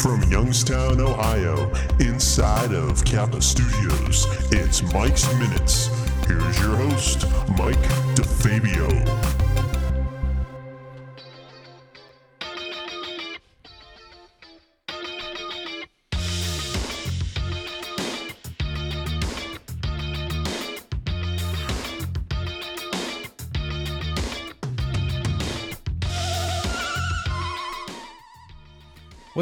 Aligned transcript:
From 0.00 0.22
Youngstown, 0.24 1.00
Ohio, 1.00 1.70
inside 2.00 2.72
of 2.72 3.04
Kappa 3.04 3.40
Studios, 3.40 4.26
it's 4.50 4.82
Mike's 4.92 5.32
Minutes. 5.34 5.86
Here's 6.26 6.58
your 6.58 6.76
host, 6.76 7.26
Mike 7.56 7.78
DeFabio. 8.16 9.31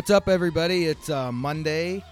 What's 0.01 0.09
up, 0.09 0.30
everybody? 0.30 0.87
It's 0.87 1.11
uh, 1.11 1.30
Monday, 1.30 2.03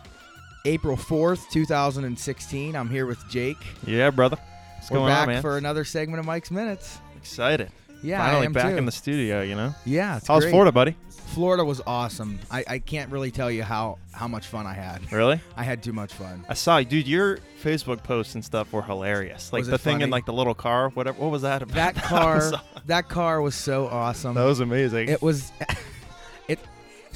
April 0.66 0.94
4th, 0.94 1.48
2016. 1.48 2.76
I'm 2.76 2.90
here 2.90 3.06
with 3.06 3.26
Jake. 3.30 3.56
Yeah, 3.86 4.10
brother. 4.10 4.36
What's 4.76 4.90
We're 4.90 4.98
going 4.98 5.08
back 5.10 5.22
on, 5.22 5.28
man? 5.28 5.40
for 5.40 5.56
another 5.56 5.86
segment 5.86 6.20
of 6.20 6.26
Mike's 6.26 6.50
Minutes. 6.50 6.98
Excited. 7.16 7.70
Yeah, 8.02 8.22
I 8.22 8.26
Finally 8.26 8.46
am 8.46 8.52
back 8.52 8.72
too. 8.72 8.76
in 8.76 8.84
the 8.84 8.92
studio, 8.92 9.40
you 9.40 9.54
know? 9.54 9.74
Yeah, 9.86 10.18
it's 10.18 10.26
How's 10.26 10.42
great. 10.42 10.50
Florida, 10.50 10.70
buddy? 10.70 10.96
Florida 11.08 11.64
was 11.64 11.80
awesome. 11.86 12.38
I, 12.50 12.62
I 12.68 12.78
can't 12.78 13.10
really 13.10 13.30
tell 13.30 13.50
you 13.50 13.62
how, 13.62 13.96
how 14.12 14.28
much 14.28 14.48
fun 14.48 14.66
I 14.66 14.74
had. 14.74 15.10
Really? 15.10 15.40
I 15.56 15.62
had 15.62 15.82
too 15.82 15.94
much 15.94 16.12
fun. 16.12 16.44
I 16.46 16.52
saw, 16.52 16.82
dude, 16.82 17.08
your 17.08 17.38
Facebook 17.64 18.02
posts 18.02 18.34
and 18.34 18.44
stuff 18.44 18.70
were 18.70 18.82
hilarious. 18.82 19.50
Like 19.50 19.60
Was 19.60 19.68
it 19.68 19.70
the 19.70 19.78
thing 19.78 19.94
in 19.94 20.00
funny? 20.00 20.12
like 20.12 20.26
the 20.26 20.34
little 20.34 20.54
car, 20.54 20.90
whatever. 20.90 21.18
What 21.22 21.30
was 21.30 21.40
that 21.40 21.62
about? 21.62 21.74
That 21.94 21.94
car, 21.94 22.52
that 22.84 23.08
car 23.08 23.40
was 23.40 23.54
so 23.54 23.86
awesome. 23.86 24.34
that 24.34 24.44
was 24.44 24.60
amazing. 24.60 25.08
It 25.08 25.22
was. 25.22 25.50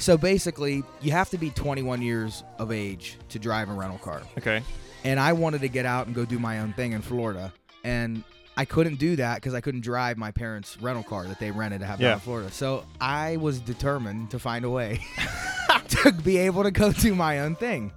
So 0.03 0.17
basically, 0.17 0.83
you 0.99 1.13
have 1.13 1.29
to 1.29 1.37
be 1.37 1.49
21 1.49 2.01
years 2.01 2.43
of 2.59 2.73
age 2.73 3.17
to 3.29 3.39
drive 3.39 3.69
a 3.69 3.73
rental 3.73 3.99
car. 3.99 4.21
okay. 4.37 4.61
and 5.05 5.17
I 5.17 5.31
wanted 5.31 5.61
to 5.61 5.69
get 5.69 5.85
out 5.85 6.07
and 6.07 6.13
go 6.15 6.25
do 6.25 6.37
my 6.39 6.59
own 6.59 6.73
thing 6.73 6.91
in 6.91 7.01
Florida, 7.01 7.53
and 7.85 8.21
I 8.57 8.65
couldn't 8.65 8.95
do 8.99 9.15
that 9.15 9.35
because 9.35 9.53
I 9.53 9.61
couldn't 9.61 9.79
drive 9.79 10.17
my 10.17 10.31
parents' 10.31 10.77
rental 10.81 11.03
car 11.03 11.23
that 11.27 11.39
they 11.39 11.51
rented 11.51 11.79
to 11.79 11.85
have 11.85 11.99
down 11.99 12.13
in 12.15 12.19
Florida. 12.19 12.51
So 12.51 12.83
I 12.99 13.37
was 13.37 13.61
determined 13.61 14.29
to 14.31 14.39
find 14.39 14.65
a 14.65 14.69
way 14.69 14.99
to 15.87 16.11
be 16.11 16.35
able 16.37 16.63
to 16.63 16.71
go 16.71 16.91
do 16.91 17.15
my 17.15 17.39
own 17.39 17.55
thing, 17.55 17.89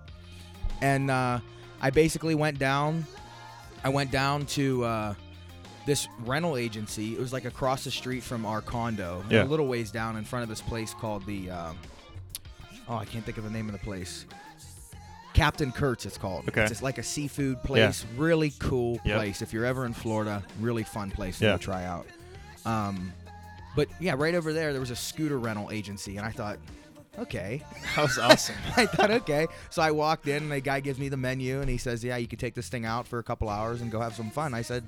and 0.80 1.10
uh, 1.10 1.40
I 1.82 1.90
basically 1.90 2.36
went 2.36 2.60
down. 2.60 3.04
I 3.82 3.88
went 3.88 4.12
down 4.12 4.46
to 4.46 4.84
uh, 4.84 5.14
this 5.86 6.06
rental 6.20 6.56
agency. 6.56 7.14
It 7.14 7.18
was 7.18 7.32
like 7.32 7.46
across 7.46 7.82
the 7.82 7.90
street 7.90 8.22
from 8.22 8.46
our 8.46 8.60
condo, 8.60 9.24
Yeah. 9.28 9.42
a 9.42 9.46
little 9.46 9.66
ways 9.66 9.90
down 9.90 10.16
in 10.16 10.22
front 10.22 10.44
of 10.44 10.48
this 10.48 10.62
place 10.62 10.94
called 10.94 11.26
the. 11.26 11.50
Um, 11.50 11.76
oh, 12.88 12.96
I 12.96 13.04
can't 13.04 13.24
think 13.24 13.38
of 13.38 13.44
the 13.44 13.50
name 13.50 13.66
of 13.66 13.72
the 13.72 13.78
place. 13.78 14.26
Captain 15.34 15.70
Curt's, 15.70 16.06
it's 16.06 16.16
called. 16.16 16.48
Okay. 16.48 16.62
It's 16.62 16.70
just 16.70 16.82
like 16.82 16.96
a 16.98 17.02
seafood 17.02 17.62
place. 17.62 18.04
Yeah. 18.04 18.20
Really 18.20 18.52
cool 18.58 18.98
Yep. 19.04 19.16
place. 19.18 19.42
If 19.42 19.52
you're 19.52 19.66
ever 19.66 19.84
in 19.84 19.92
Florida, 19.92 20.42
really 20.60 20.82
fun 20.82 21.10
place 21.10 21.40
Yeah. 21.40 21.52
to 21.52 21.58
try 21.58 21.84
out. 21.84 22.06
Um, 22.64 23.12
but 23.74 23.88
yeah, 24.00 24.14
right 24.16 24.34
over 24.34 24.52
there, 24.54 24.72
there 24.72 24.80
was 24.80 24.90
a 24.90 24.96
scooter 24.96 25.38
rental 25.38 25.70
agency, 25.70 26.16
and 26.16 26.24
I 26.26 26.30
thought, 26.30 26.58
okay. 27.18 27.62
That 27.96 28.02
was 28.02 28.18
awesome. 28.18 28.54
I 28.78 28.86
thought, 28.86 29.10
okay. 29.10 29.46
So 29.68 29.82
I 29.82 29.90
walked 29.90 30.26
in, 30.26 30.44
and 30.44 30.52
the 30.52 30.60
guy 30.60 30.80
gives 30.80 30.98
me 30.98 31.10
the 31.10 31.18
menu, 31.18 31.60
and 31.60 31.68
he 31.68 31.76
says, 31.76 32.02
yeah, 32.02 32.16
you 32.16 32.26
can 32.26 32.38
take 32.38 32.54
this 32.54 32.70
thing 32.70 32.86
out 32.86 33.06
for 33.06 33.18
a 33.18 33.22
couple 33.22 33.50
hours 33.50 33.82
and 33.82 33.92
go 33.92 34.00
have 34.00 34.14
some 34.16 34.30
fun. 34.30 34.54
I 34.54 34.62
said, 34.62 34.84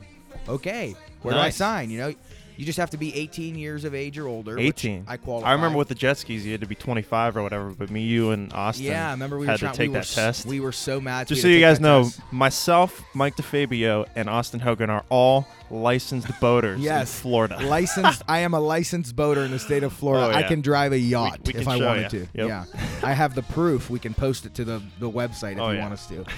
okay. 0.48 0.94
Where 1.20 1.34
do 1.34 1.40
I 1.40 1.50
sign? 1.50 1.90
You 1.90 1.98
know, 1.98 2.14
you 2.58 2.64
just 2.66 2.76
have 2.78 2.90
to 2.90 2.96
be 2.98 3.14
18 3.14 3.54
years 3.56 3.84
of 3.84 3.94
age 3.94 4.18
or 4.18 4.26
older. 4.26 4.58
18. 4.58 5.04
I 5.08 5.16
qualify. 5.16 5.48
I 5.48 5.52
remember 5.52 5.78
with 5.78 5.88
the 5.88 5.94
jet 5.94 6.18
skis, 6.18 6.44
you 6.44 6.52
had 6.52 6.60
to 6.60 6.66
be 6.66 6.74
25 6.74 7.36
or 7.36 7.42
whatever, 7.42 7.70
but 7.70 7.88
me, 7.88 8.02
you, 8.02 8.32
and 8.32 8.52
Austin 8.52 8.86
Yeah, 8.86 9.08
I 9.08 9.12
remember 9.12 9.38
we 9.38 9.46
were 9.46 9.52
had 9.52 9.60
trying, 9.60 9.72
to 9.72 9.76
take 9.78 9.88
we 9.90 9.94
that 9.94 10.00
s- 10.00 10.14
test. 10.14 10.44
We 10.46 10.58
were 10.60 10.72
so 10.72 11.00
mad. 11.00 11.28
Just 11.28 11.38
we 11.38 11.42
so 11.42 11.48
you 11.48 11.60
guys 11.60 11.78
know, 11.80 12.02
test. 12.02 12.20
myself, 12.32 13.00
Mike 13.14 13.36
DeFabio, 13.36 14.06
and 14.16 14.28
Austin 14.28 14.60
Hogan 14.60 14.90
are 14.90 15.04
all 15.08 15.46
licensed 15.70 16.28
boaters 16.40 16.78
in 16.78 16.82
Yes. 16.82 17.20
Florida. 17.20 17.58
licensed. 17.64 18.22
I 18.28 18.40
am 18.40 18.54
a 18.54 18.60
licensed 18.60 19.14
boater 19.14 19.44
in 19.44 19.50
the 19.52 19.58
state 19.60 19.84
of 19.84 19.92
Florida. 19.92 20.26
Oh, 20.34 20.36
I 20.36 20.42
can 20.42 20.60
drive 20.60 20.92
a 20.92 20.98
yacht 20.98 21.40
we 21.46 21.54
if 21.54 21.68
I 21.68 21.76
wanted 21.76 22.02
ya. 22.02 22.08
to. 22.08 22.18
Yep. 22.34 22.48
Yeah, 22.48 22.64
I 23.04 23.12
have 23.12 23.34
the 23.36 23.42
proof. 23.42 23.88
We 23.88 24.00
can 24.00 24.14
post 24.14 24.46
it 24.46 24.54
to 24.54 24.64
the 24.64 24.82
the 24.98 25.08
website 25.10 25.52
if 25.52 25.58
Oh, 25.60 25.70
you 25.70 25.76
yeah. 25.76 25.82
want 25.82 25.92
us 25.94 26.06
to. 26.08 26.24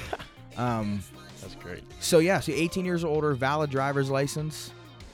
Um, 0.56 1.02
That's 1.40 1.54
great. 1.54 1.82
so 2.00 2.18
yeah, 2.18 2.40
so 2.40 2.52
18 2.52 2.84
years 2.84 3.02
older, 3.04 3.32
valid 3.34 3.70
driver's 3.70 4.10
license, 4.10 4.72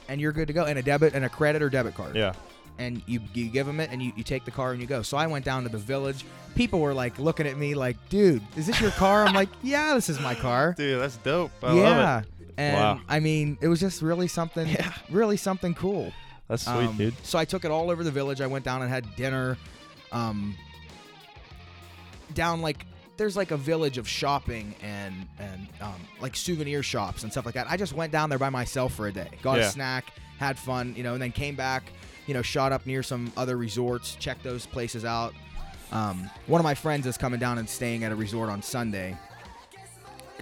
and 0.09 0.21
you're 0.21 0.33
good 0.33 0.47
to 0.49 0.53
go. 0.55 0.65
And 0.65 0.78
a 0.78 0.83
debit 0.83 1.15
and 1.15 1.25
a 1.25 1.28
credit 1.28 1.62
or 1.62 1.69
debit 1.71 1.94
card. 1.94 2.17
Yeah. 2.17 2.33
And 2.78 3.03
you 3.06 3.21
you 3.33 3.49
give 3.49 3.67
them 3.67 3.81
it, 3.81 3.91
and 3.91 4.03
you, 4.03 4.12
you 4.17 4.22
take 4.22 4.44
the 4.44 4.50
car 4.50 4.72
and 4.72 4.81
you 4.81 4.87
go. 4.87 5.00
So 5.03 5.17
I 5.17 5.27
went 5.27 5.44
down 5.44 5.62
to 5.62 5.69
the 5.71 5.78
village. 5.78 6.25
People 6.55 6.81
were 6.81 6.93
like 6.93 7.19
looking 7.19 7.47
at 7.47 7.56
me 7.56 7.75
like, 7.75 7.97
"Dude, 8.11 8.43
is 8.56 8.67
this 8.67 8.81
your 8.81 8.91
car?" 8.93 9.25
I'm 9.25 9.34
like, 9.34 9.49
"Yeah, 9.62 9.94
this 9.94 10.09
is 10.11 10.21
my 10.21 10.34
car." 10.34 10.75
Dude, 10.77 11.00
that's 11.00 11.17
dope. 11.19 11.53
I 11.62 11.75
yeah. 11.75 11.81
love 11.83 12.22
it. 12.25 12.28
And 12.59 12.77
Wow. 12.77 13.00
I 13.09 13.21
mean, 13.21 13.56
it 13.61 13.69
was 13.69 13.81
just 13.81 14.03
really 14.03 14.28
something, 14.28 14.67
Yeah. 14.69 14.93
really 15.11 15.37
something 15.37 15.75
cool. 15.75 16.12
That's 16.49 16.65
sweet, 16.65 16.87
Um, 16.87 16.97
dude. 16.97 17.15
So 17.27 17.38
I 17.38 17.44
took 17.44 17.65
it 17.65 17.71
all 17.71 17.91
over 17.91 18.05
the 18.05 18.11
village. 18.11 18.41
I 18.41 18.47
went 18.47 18.65
down 18.65 18.83
and 18.83 18.91
had 18.91 19.05
dinner. 19.17 19.56
Um, 20.12 20.55
down 22.34 22.61
like 22.62 22.84
there's 23.16 23.37
like 23.37 23.50
a 23.50 23.56
village 23.56 23.99
of 23.99 24.09
shopping 24.09 24.75
and 24.82 25.15
and 25.38 25.66
um, 25.81 25.94
like 26.21 26.37
souvenir 26.37 26.82
shops 26.82 27.22
and 27.22 27.32
stuff 27.32 27.44
like 27.47 27.54
that. 27.54 27.66
I 27.71 27.77
just 27.77 27.93
went 27.93 28.12
down 28.12 28.28
there 28.28 28.38
by 28.38 28.50
myself 28.50 28.94
for 28.94 29.06
a 29.09 29.12
day, 29.12 29.31
got 29.43 29.59
Yeah. 29.59 29.66
a 29.66 29.71
snack, 29.71 30.12
had 30.38 30.59
fun, 30.59 30.94
you 30.97 31.03
know, 31.03 31.15
and 31.15 31.22
then 31.22 31.32
came 31.32 31.55
back. 31.55 31.84
You 32.26 32.34
know, 32.34 32.43
shot 32.43 32.72
up 32.72 32.84
near 32.87 33.05
some 33.05 33.32
other 33.37 33.56
resorts, 33.56 34.16
checked 34.16 34.43
those 34.43 34.66
places 34.66 35.05
out. 35.05 35.32
Um, 35.93 36.28
one 36.49 36.60
of 36.60 36.65
my 36.65 36.75
friends 36.75 37.06
is 37.06 37.16
coming 37.16 37.38
down 37.38 37.59
and 37.59 37.69
staying 37.69 38.03
at 38.03 38.10
a 38.10 38.16
resort 38.16 38.50
on 38.50 38.62
Sunday. 38.62 39.16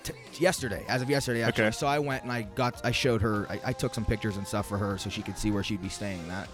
T- 0.03 0.13
yesterday, 0.39 0.83
as 0.89 1.03
of 1.03 1.11
yesterday, 1.11 1.43
actually. 1.43 1.65
Okay. 1.67 1.71
So 1.77 1.87
I 1.87 1.99
went 1.99 2.23
and 2.25 2.33
I 2.33 2.43
got, 2.43 2.85
I 2.85 2.91
showed 2.91 3.21
her, 3.21 3.47
I, 3.51 3.61
I 3.67 3.73
took 3.75 3.95
some 3.95 4.05
pictures 4.07 4.37
and 4.39 4.47
stuff 4.47 4.67
for 4.67 4.79
her 4.79 4.97
so 4.97 5.11
she 5.11 5.21
could 5.23 5.37
see 5.39 5.51
where 5.51 5.63
she'd 5.63 5.83
be 5.83 5.89
staying 5.91 6.27
That 6.29 6.49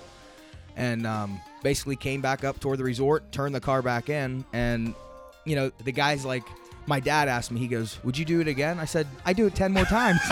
And 0.77 1.07
um, 1.07 1.41
basically 1.63 1.95
came 1.97 2.21
back 2.21 2.43
up 2.43 2.59
toward 2.59 2.79
the 2.81 2.85
resort, 2.85 3.31
turned 3.33 3.55
the 3.55 3.61
car 3.61 3.83
back 3.83 4.09
in, 4.09 4.45
and 4.53 4.95
you 5.45 5.57
know 5.57 5.71
the 5.85 5.93
guy's 5.93 6.25
like, 6.25 6.45
my 6.87 7.01
dad 7.01 7.29
asked 7.29 7.51
me, 7.51 7.61
he 7.61 7.69
goes, 7.69 7.99
"Would 8.05 8.17
you 8.19 8.25
do 8.25 8.41
it 8.41 8.49
again?" 8.49 8.79
I 8.79 8.85
said, 8.85 9.07
"I 9.25 9.33
do 9.33 9.47
it 9.47 9.55
ten 9.55 9.73
more 9.73 9.85
times." 9.85 10.21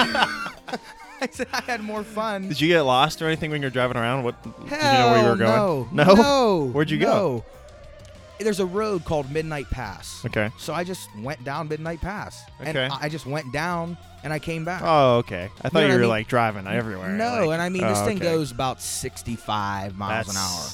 I 1.21 1.29
said 1.31 1.49
I 1.53 1.63
had 1.63 1.83
more 1.83 2.05
fun. 2.05 2.49
Did 2.49 2.61
you 2.61 2.69
get 2.69 2.83
lost 2.83 3.21
or 3.23 3.27
anything 3.27 3.51
when 3.51 3.61
you're 3.61 3.71
driving 3.73 3.97
around? 3.97 4.23
What 4.23 4.41
did 4.43 4.53
you 4.71 4.77
know 4.77 5.11
where 5.11 5.23
you 5.25 5.29
were 5.31 5.37
going? 5.37 5.89
No, 5.93 6.05
No? 6.05 6.15
no. 6.15 6.65
Where'd 6.73 6.91
you 6.91 6.99
go? 6.99 7.45
There's 8.39 8.61
a 8.61 8.67
road 8.67 9.05
called 9.05 9.29
Midnight 9.33 9.69
Pass. 9.69 10.25
Okay. 10.27 10.51
So 10.59 10.73
I 10.73 10.85
just 10.85 11.09
went 11.19 11.43
down 11.43 11.67
Midnight 11.67 12.01
Pass, 12.01 12.41
and 12.61 12.69
Okay. 12.69 12.87
I 12.89 13.07
I 13.07 13.09
just 13.09 13.27
went 13.27 13.53
down 13.53 13.99
and 14.23 14.33
I 14.33 14.39
came 14.39 14.65
back. 14.65 14.83
Oh, 14.85 15.17
okay. 15.19 15.49
I 15.63 15.69
thought 15.71 15.75
know 15.75 15.81
you, 15.81 15.87
what 15.87 15.91
I 15.91 15.95
were 15.97 16.01
mean? 16.03 16.09
like 16.11 16.29
driving 16.29 16.67
everywhere. 16.69 17.09
No, 17.17 17.47
like- 17.47 17.55
and 17.55 17.63
I 17.63 17.69
mean 17.69 17.83
this 17.83 17.99
Oh, 17.99 18.05
thing 18.07 18.19
okay. 18.19 18.27
goes 18.27 18.53
about 18.53 18.81
65 18.81 19.97
miles 19.99 20.29
an 20.29 20.37
hour. 20.37 20.67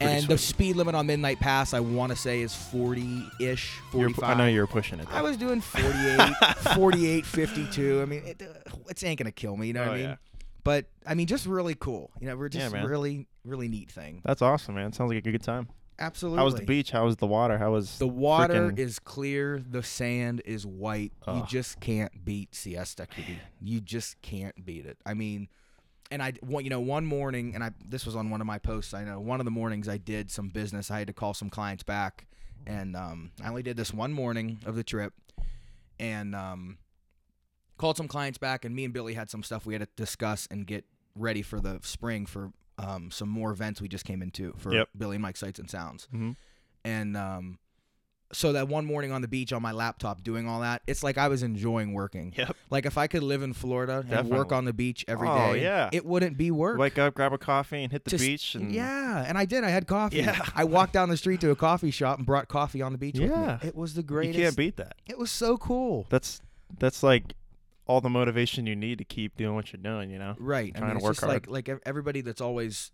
And 0.00 0.26
the 0.26 0.38
speed 0.38 0.76
limit 0.76 0.94
on 0.94 1.06
Midnight 1.06 1.40
Pass, 1.40 1.72
I 1.74 1.80
want 1.80 2.10
to 2.12 2.16
say, 2.16 2.40
is 2.42 2.52
40-ish, 2.52 3.72
You 3.92 3.98
were 3.98 4.04
45. 4.10 4.24
I 4.24 4.34
know 4.34 4.46
you 4.46 4.60
were 4.60 4.66
pushing 4.66 5.00
it. 5.00 5.06
I 5.10 5.22
was 5.22 5.36
doing 5.36 5.60
48, 5.60 6.30
48, 6.74 7.26
52. 7.26 8.02
I 8.02 8.04
mean, 8.04 8.22
it, 8.24 8.42
uh, 8.42 8.76
it 8.88 9.02
ain't 9.04 9.18
gonna 9.18 9.32
kill 9.32 9.56
me, 9.56 9.68
you 9.68 9.72
know 9.72 9.80
what 9.80 9.88
Oh, 9.88 9.92
I 9.92 9.96
mean? 9.96 10.04
yeah. 10.04 10.16
But 10.64 10.86
I 11.06 11.14
mean, 11.14 11.26
just 11.26 11.46
really 11.46 11.74
cool. 11.76 12.10
You 12.20 12.26
know, 12.26 12.36
we're 12.36 12.48
just 12.48 12.72
man. 12.72 12.86
really, 12.86 13.26
really 13.44 13.68
neat 13.68 13.90
thing. 13.90 14.20
That's 14.24 14.42
awesome, 14.42 14.74
man. 14.74 14.92
Sounds 14.92 15.10
like 15.12 15.24
a 15.24 15.30
good 15.30 15.42
time. 15.42 15.68
Absolutely. 15.98 16.38
How 16.38 16.44
was 16.44 16.56
the 16.56 16.64
beach? 16.66 16.90
How 16.90 17.04
was 17.06 17.16
the 17.16 17.26
water? 17.26 17.56
How 17.56 17.70
was 17.72 17.98
The 17.98 18.06
water 18.08 18.70
frickin- 18.72 18.78
is 18.78 18.98
clear. 18.98 19.62
The 19.66 19.82
sand 19.82 20.42
is 20.44 20.66
white. 20.66 21.12
You 21.26 21.44
just 21.48 21.80
can't 21.80 22.24
beat 22.24 22.54
Siesta 22.54 23.06
Key. 23.06 23.38
You 23.62 23.80
just 23.80 24.20
can't 24.20 24.62
beat 24.66 24.84
it. 24.86 24.98
I 25.06 25.14
mean, 25.14 25.48
and 26.10 26.22
I, 26.22 26.32
one- 26.40 26.64
you 26.64 26.70
know, 26.70 26.80
one 26.80 27.04
morning, 27.06 27.54
and 27.54 27.62
I 27.64 27.70
this 27.84 28.06
was 28.06 28.14
on 28.16 28.30
one 28.30 28.40
of 28.40 28.46
my 28.46 28.58
posts. 28.58 28.94
I 28.94 29.04
know 29.04 29.20
one 29.20 29.40
of 29.40 29.44
the 29.44 29.50
mornings 29.50 29.88
I 29.88 29.98
did 29.98 30.30
some 30.30 30.48
business. 30.48 30.90
I 30.90 30.98
had 30.98 31.06
to 31.08 31.12
call 31.12 31.34
some 31.34 31.50
clients 31.50 31.82
back, 31.82 32.26
and 32.66 32.96
um, 32.96 33.32
I 33.42 33.48
only 33.48 33.62
did 33.62 33.76
this 33.76 33.92
one 33.92 34.12
morning 34.12 34.60
of 34.66 34.76
the 34.76 34.84
trip, 34.84 35.12
and 35.98 36.34
um, 36.34 36.78
called 37.78 37.96
some 37.96 38.08
clients 38.08 38.38
back. 38.38 38.64
And 38.64 38.74
me 38.74 38.84
and 38.84 38.92
Billy 38.94 39.14
had 39.14 39.30
some 39.30 39.42
stuff 39.42 39.66
we 39.66 39.74
had 39.74 39.82
to 39.82 39.88
discuss 39.96 40.46
and 40.50 40.66
get 40.66 40.84
ready 41.14 41.42
for 41.42 41.60
the 41.60 41.78
spring 41.82 42.26
for 42.26 42.52
um, 42.78 43.10
some 43.10 43.28
more 43.28 43.50
events 43.50 43.80
we 43.80 43.88
just 43.88 44.04
came 44.04 44.20
into 44.22 44.52
for 44.58 44.72
Yep. 44.74 44.88
Billy 44.96 45.16
and 45.16 45.22
Mike 45.22 45.36
Sights 45.38 45.58
and 45.58 45.70
Sounds 45.70 46.08
Mhm. 46.14 46.36
and 46.84 47.16
um, 47.16 47.58
so 48.32 48.52
that 48.54 48.66
one 48.68 48.84
morning 48.84 49.12
on 49.12 49.22
the 49.22 49.28
beach 49.28 49.52
on 49.52 49.62
my 49.62 49.70
laptop 49.72 50.22
doing 50.22 50.48
all 50.48 50.60
that, 50.60 50.82
it's 50.86 51.02
like 51.04 51.16
I 51.16 51.28
was 51.28 51.42
enjoying 51.44 51.92
working. 51.92 52.32
Yep. 52.36 52.56
Like 52.70 52.84
if 52.84 52.98
I 52.98 53.06
could 53.06 53.22
live 53.22 53.42
in 53.42 53.52
Florida 53.52 54.04
and 54.10 54.28
work 54.28 54.50
on 54.52 54.64
the 54.64 54.72
beach 54.72 55.04
every 55.06 55.28
oh, 55.28 55.34
day, 55.36 55.50
Oh, 55.50 55.52
yeah. 55.54 55.90
it 55.92 56.04
wouldn't 56.04 56.36
be 56.36 56.50
work. 56.50 56.78
Wake 56.78 56.98
up, 56.98 57.14
grab 57.14 57.32
a 57.32 57.38
coffee, 57.38 57.82
and 57.84 57.92
hit 57.92 58.04
the 58.04 58.10
Just- 58.10 58.24
beach. 58.24 58.54
And 58.56 58.72
yeah, 58.72 59.24
and 59.26 59.38
I 59.38 59.44
did. 59.44 59.62
I 59.64 59.70
had 59.70 59.86
coffee. 59.86 60.16
Yeah. 60.18 60.44
I 60.54 60.64
walked 60.64 60.92
down 60.92 61.08
the 61.08 61.16
street 61.16 61.40
to 61.42 61.50
a 61.50 61.56
coffee 61.56 61.90
shop 61.92 62.18
and 62.18 62.26
brought 62.26 62.48
coffee 62.48 62.82
on 62.82 62.92
the 62.92 62.98
beach. 62.98 63.14
with 63.18 63.30
me. 63.30 63.36
Yeah. 63.36 63.58
it 63.62 63.76
was 63.76 63.94
the 63.94 64.02
greatest. 64.02 64.38
you 64.38 64.44
can't 64.44 64.56
beat 64.56 64.76
that. 64.78 64.96
it 65.06 65.18
was 65.18 65.30
so 65.30 65.56
cool. 65.56 66.06
That's 66.08 66.40
that's 66.78 67.02
like 67.04 67.34
all 67.86 68.00
the 68.00 68.10
motivation 68.10 68.66
you 68.66 68.74
need 68.74 68.98
to 68.98 69.04
keep 69.04 69.36
doing 69.36 69.54
what 69.54 69.72
you're 69.72 69.80
doing. 69.80 70.10
You 70.10 70.18
know. 70.18 70.34
Right. 70.40 70.72
I 70.74 70.78
Trying 70.78 70.90
mean, 70.90 70.94
to 70.94 70.96
it's 70.98 71.04
work 71.04 71.14
just 71.14 71.22
like 71.22 71.46
hard. 71.46 71.48
like 71.48 71.68
ev- 71.68 71.80
everybody 71.86 72.22
that's 72.22 72.40
always 72.40 72.90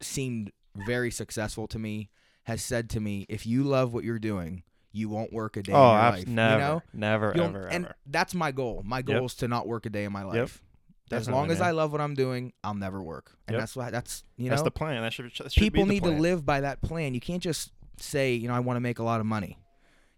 seemed 0.00 0.52
very 0.86 1.10
successful 1.10 1.66
to 1.68 1.78
me 1.78 2.10
has 2.48 2.62
said 2.62 2.90
to 2.90 3.00
me, 3.00 3.24
if 3.28 3.46
you 3.46 3.62
love 3.62 3.92
what 3.92 4.04
you're 4.04 4.18
doing, 4.18 4.62
you 4.90 5.08
won't 5.08 5.32
work 5.32 5.56
a 5.56 5.62
day 5.62 5.72
Oh, 5.72 5.76
in 5.76 5.92
your 6.02 6.10
life. 6.12 6.26
never, 6.26 6.54
You 6.54 6.58
know? 6.68 6.82
never, 6.94 7.32
You'll- 7.36 7.44
ever, 7.44 7.66
and 7.68 7.84
ever. 7.84 7.94
that's 8.06 8.34
my 8.34 8.50
goal. 8.52 8.82
My 8.84 9.02
goal 9.02 9.16
Yep. 9.16 9.24
is 9.24 9.34
to 9.36 9.48
not 9.48 9.68
work 9.68 9.86
a 9.86 9.90
day 9.90 10.04
in 10.04 10.12
my 10.12 10.22
life. 10.24 10.62
As 11.10 11.10
Definitely, 11.10 11.32
long 11.40 11.50
as 11.52 11.58
man. 11.60 11.68
I 11.68 11.70
love 11.70 11.92
what 11.92 12.00
I'm 12.00 12.14
doing, 12.14 12.52
I'll 12.64 12.74
never 12.74 13.02
work. 13.02 13.36
And 13.46 13.54
Yep. 13.54 13.60
that's 13.62 13.76
why 13.76 13.90
that's 13.90 14.24
you 14.36 14.44
know 14.46 14.50
That's 14.50 14.62
the 14.62 14.70
plan. 14.70 15.00
That 15.02 15.12
should, 15.12 15.30
that 15.38 15.52
should 15.52 15.60
people 15.62 15.86
need 15.86 16.02
to 16.04 16.10
live 16.10 16.44
by 16.44 16.60
that 16.62 16.80
plan. 16.82 17.14
You 17.14 17.20
can't 17.20 17.42
just 17.42 17.70
say, 17.98 18.34
you 18.34 18.48
know, 18.48 18.54
I 18.54 18.60
want 18.60 18.76
to 18.76 18.80
make 18.80 18.98
a 18.98 19.02
lot 19.02 19.20
of 19.20 19.26
money. 19.26 19.58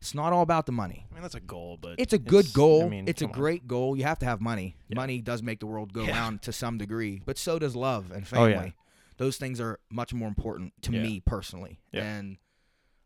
It's 0.00 0.15
not 0.15 0.33
all 0.33 0.43
about 0.43 0.67
the 0.67 0.73
money. 0.73 1.06
I 1.11 1.15
mean, 1.15 1.23
that's 1.23 1.35
a 1.35 1.41
goal, 1.41 1.79
but 1.81 1.97
It's 1.99 2.12
a 2.15 2.19
good 2.19 2.53
goal. 2.55 2.85
I 2.87 2.88
mean, 2.88 3.06
it's 3.09 3.21
a 3.23 3.26
come 3.26 3.33
on. 3.33 3.38
great 3.38 3.67
goal. 3.69 3.97
You 3.97 4.05
have 4.05 4.19
to 4.21 4.26
have 4.26 4.41
money. 4.41 4.76
Yeah. 4.88 4.97
Money 4.97 5.21
does 5.21 5.43
make 5.43 5.61
the 5.61 5.67
world 5.67 5.93
go 5.93 6.05
Yeah. 6.05 6.12
round 6.19 6.43
to 6.43 6.53
some 6.53 6.79
degree, 6.79 7.21
but 7.26 7.37
so 7.38 7.59
does 7.59 7.76
love 7.76 8.11
and 8.11 8.23
Oh, 8.23 8.26
family. 8.26 8.53
yeah. 8.53 8.71
Those 9.20 9.37
things 9.37 9.61
are 9.61 9.78
much 9.90 10.12
more 10.14 10.26
important 10.28 10.72
to 10.82 10.93
Yeah. 10.93 11.02
me 11.02 11.20
personally. 11.20 11.78
Yeah. 11.93 12.05
And 12.05 12.38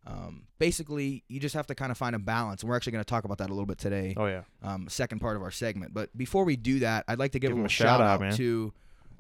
um, 0.07 0.47
basically, 0.59 1.25
you 1.29 1.41
just 1.41 1.55
have 1.55 1.67
to 1.69 1.75
kind 1.75 1.91
of 1.91 1.99
find 1.99 2.15
a 2.15 2.19
balance. 2.19 2.63
And 2.63 2.69
we're 2.71 2.77
actually 2.77 2.93
going 2.93 3.05
to 3.05 3.09
talk 3.09 3.25
about 3.25 3.39
that 3.39 3.49
a 3.49 3.53
little 3.53 3.67
bit 3.67 3.79
today, 3.79 4.15
Oh 4.17 4.27
yeah. 4.27 4.43
um, 4.63 4.87
second 4.89 5.19
part 5.21 5.35
of 5.37 5.43
our 5.43 5.51
segment. 5.51 5.93
But 5.95 6.17
before 6.17 6.45
we 6.45 6.57
do 6.57 6.79
that, 6.81 7.05
I'd 7.09 7.19
like 7.19 7.33
to 7.33 7.39
give, 7.39 7.51
Give 7.51 7.59
a 7.59 7.65
a 7.65 7.69
shout, 7.69 7.87
shout 7.89 8.01
out, 8.01 8.07
out 8.07 8.21
man. 8.21 8.37
to 8.37 8.73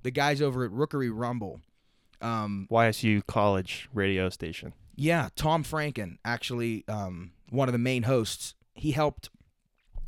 the 0.02 0.10
guys 0.10 0.40
over 0.42 0.64
at 0.64 0.70
Rookery 0.70 1.10
Rumble. 1.10 1.60
Um, 2.20 2.68
YSU 2.70 3.26
College 3.26 3.88
radio 3.92 4.28
station. 4.28 4.72
yeah, 4.94 5.28
Tom 5.36 5.64
Franken, 5.64 6.18
actually, 6.24 6.84
um, 6.88 7.32
one 7.50 7.68
of 7.68 7.72
the 7.72 7.78
main 7.78 8.04
hosts, 8.04 8.54
he 8.74 8.92
helped 8.92 9.30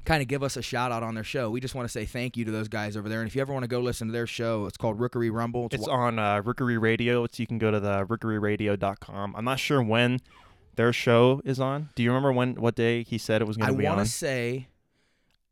kind 0.06 0.22
of 0.22 0.28
give 0.28 0.42
us 0.42 0.56
a 0.56 0.62
shout 0.62 0.92
out 0.92 1.02
on 1.02 1.14
their 1.14 1.24
show. 1.24 1.50
We 1.50 1.60
just 1.60 1.74
want 1.74 1.86
to 1.86 1.92
say 1.92 2.06
thank 2.06 2.36
you 2.36 2.44
to 2.46 2.50
those 2.50 2.68
guys 2.68 2.96
over 2.96 3.08
there. 3.08 3.20
And 3.20 3.28
if 3.28 3.34
you 3.34 3.42
ever 3.42 3.52
want 3.52 3.64
to 3.64 3.68
go 3.68 3.80
listen 3.80 4.06
to 4.06 4.12
their 4.12 4.26
show, 4.26 4.64
it's 4.66 4.76
called 4.76 4.98
Rookery 4.98 5.30
Rumble. 5.30 5.68
It's 5.72 5.86
wa- 5.86 5.94
on 5.94 6.18
uh, 6.18 6.40
Rookery 6.42 6.78
Radio. 6.78 7.24
It's, 7.24 7.38
you 7.38 7.46
can 7.46 7.58
go 7.58 7.70
to 7.70 7.80
the 7.80 8.06
rookeryradio.com. 8.06 9.34
I'm 9.36 9.44
not 9.44 9.58
sure 9.58 9.82
when 9.82 10.20
their 10.76 10.92
show 10.92 11.42
is 11.44 11.60
on. 11.60 11.90
Do 11.94 12.02
you 12.02 12.10
remember 12.10 12.32
when 12.32 12.54
what 12.54 12.76
day 12.76 13.02
he 13.02 13.18
said 13.18 13.42
it 13.42 13.46
was 13.46 13.56
going 13.56 13.70
to 13.70 13.76
be 13.76 13.86
I 13.86 13.94
want 13.94 14.06
to 14.06 14.10
say, 14.10 14.68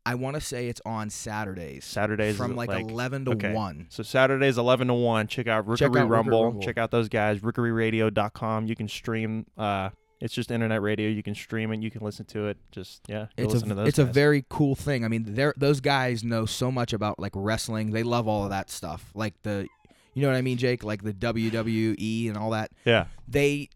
I 0.05 0.15
want 0.15 0.35
to 0.35 0.41
say 0.41 0.67
it's 0.67 0.81
on 0.85 1.09
Saturdays. 1.09 1.83
Saturdays 1.83 2.37
from 2.37 2.55
like, 2.55 2.69
like- 2.69 2.89
eleven 2.89 3.25
to 3.25 3.31
okay. 3.31 3.53
one. 3.53 3.87
So 3.89 4.03
Saturdays 4.03 4.57
11 4.57 4.87
to 4.87 4.93
1. 4.93 5.27
Check 5.27 5.47
out 5.47 5.67
Rookery, 5.67 5.77
Check 5.77 5.89
out 5.89 5.93
Rookery 5.93 6.09
Rumble. 6.09 6.43
Rumble. 6.45 6.61
Check 6.61 6.77
out 6.77 6.91
those 6.91 7.09
guys. 7.09 7.41
Rookeryradio.com. 7.41 8.67
You 8.67 8.75
can 8.75 8.87
stream. 8.87 9.45
Uh, 9.57 9.89
it's 10.25 10.33
just 10.33 10.49
internet 10.49 10.81
radio. 10.81 11.07
You 11.07 11.21
can 11.21 11.35
stream 11.35 11.71
it. 11.71 11.81
You 11.81 11.91
can 11.91 12.01
listen 12.01 12.25
to 12.25 12.47
it. 12.47 12.57
Just 12.71 13.01
yeah. 13.07 13.27
It's 13.37 13.53
listen 13.53 13.69
to 13.69 13.73
a 13.73 13.77
those 13.77 13.87
it's 13.89 13.99
a 13.99 14.05
very 14.05 14.43
cool 14.49 14.73
thing. 14.75 15.05
I 15.05 15.07
mean, 15.07 15.53
those 15.55 15.79
guys 15.79 16.23
know 16.23 16.47
so 16.47 16.71
much 16.71 16.93
about 16.93 17.19
like 17.19 17.31
wrestling. 17.35 17.91
They 17.91 18.01
love 18.01 18.27
all 18.27 18.43
of 18.43 18.49
that 18.49 18.71
stuff. 18.71 19.11
Like 19.13 19.35
the, 19.43 19.67
you 20.15 20.23
know 20.23 20.29
what 20.29 20.37
I 20.37 20.41
mean, 20.41 20.57
Jake? 20.57 20.83
Like 20.83 21.03
the 21.03 21.13
WWE 21.13 22.27
and 22.27 22.37
all 22.37 22.49
that. 22.49 22.71
yeah. 22.85 23.05
they 23.27 23.69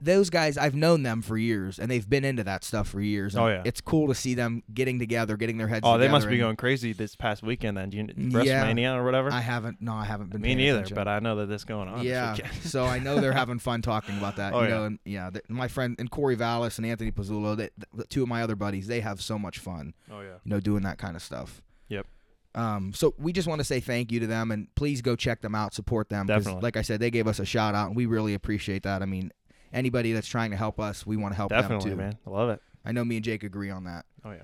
those 0.00 0.30
guys 0.30 0.56
I've 0.56 0.74
known 0.74 1.02
them 1.02 1.22
for 1.22 1.36
years 1.36 1.78
and 1.78 1.90
they've 1.90 2.08
been 2.08 2.24
into 2.24 2.44
that 2.44 2.64
stuff 2.64 2.88
for 2.88 3.00
years. 3.00 3.36
Oh, 3.36 3.48
yeah. 3.48 3.62
It's 3.64 3.80
cool 3.80 4.08
to 4.08 4.14
see 4.14 4.34
them 4.34 4.62
getting 4.72 4.98
together, 4.98 5.36
getting 5.36 5.58
their 5.58 5.68
heads 5.68 5.82
Oh, 5.86 5.98
they 5.98 6.08
must 6.08 6.28
be 6.28 6.38
going 6.38 6.56
crazy 6.56 6.92
this 6.92 7.16
past 7.16 7.42
weekend. 7.42 7.76
Then 7.76 7.90
Do 7.90 7.96
you, 7.98 8.04
Yeah. 8.16 8.64
WrestleMania 8.66 8.96
or 8.96 9.04
whatever. 9.04 9.30
I 9.32 9.40
haven't 9.40 9.80
no, 9.80 9.92
I 9.94 10.04
haven't 10.04 10.30
been 10.30 10.40
Me 10.42 10.54
neither. 10.54 10.78
attention. 10.78 10.94
But 10.94 11.08
I 11.08 11.18
know 11.18 11.36
that 11.36 11.46
this 11.46 11.64
going 11.64 11.88
on. 11.88 12.04
yeah, 12.04 12.36
so 12.62 12.84
I 12.84 12.98
know 12.98 13.20
they're 13.20 13.32
having 13.42 13.58
fun 13.58 13.82
talking 13.82 14.16
about 14.18 14.36
that. 14.36 14.52
Oh, 14.54 14.62
you 14.62 14.68
yeah. 14.68 14.74
know, 14.74 14.84
and 14.84 14.98
yeah, 15.04 15.30
th- 15.30 15.44
my 15.48 15.68
friend 15.68 15.96
and 15.98 16.10
Corey 16.10 16.34
Vallis 16.36 16.78
and 16.78 16.86
Anthony 16.86 17.10
Pizzulo, 17.10 17.56
they, 17.56 17.70
the 17.94 18.04
two 18.04 18.22
of 18.22 18.28
my 18.28 18.42
other 18.42 18.56
buddies, 18.56 18.86
they 18.86 19.00
have 19.00 19.20
so 19.20 19.38
much 19.38 19.58
fun, 19.58 19.94
oh 20.10 20.20
yeah. 20.20 20.34
you 20.44 20.50
know, 20.50 20.60
doing 20.60 20.82
that 20.84 20.98
kind 20.98 21.16
of 21.16 21.22
stuff. 21.22 21.62
Yep. 21.88 22.06
Um, 22.54 22.92
so 22.94 23.14
we 23.18 23.32
just 23.32 23.48
want 23.48 23.60
to 23.60 23.64
say 23.64 23.80
thank 23.80 24.12
you 24.12 24.20
to 24.20 24.26
them 24.26 24.50
and 24.50 24.68
please 24.74 25.00
go 25.00 25.16
check 25.16 25.40
them 25.40 25.54
out, 25.54 25.72
support 25.72 26.10
them. 26.10 26.26
Definitely. 26.26 26.60
Like 26.60 26.76
I 26.76 26.82
said, 26.82 27.00
they 27.00 27.10
gave 27.10 27.26
us 27.26 27.38
a 27.38 27.46
shout 27.46 27.74
out 27.74 27.86
and 27.88 27.96
we 27.96 28.04
really 28.04 28.34
appreciate 28.34 28.82
that. 28.82 29.00
I 29.00 29.06
mean, 29.06 29.32
anybody 29.72 30.12
that's 30.12 30.28
trying 30.28 30.50
to 30.50 30.56
help 30.56 30.78
us, 30.80 31.06
we 31.06 31.16
want 31.16 31.32
to 31.32 31.36
help 31.36 31.50
Definitely, 31.50 31.90
them 31.90 31.98
too. 31.98 32.04
man. 32.04 32.18
I 32.26 32.30
love 32.30 32.50
it. 32.50 32.60
I 32.84 32.92
know 32.92 33.04
me 33.04 33.16
and 33.16 33.24
Jake 33.24 33.42
agree 33.44 33.70
on 33.70 33.84
that. 33.84 34.04
Oh 34.24 34.32
yeah. 34.32 34.42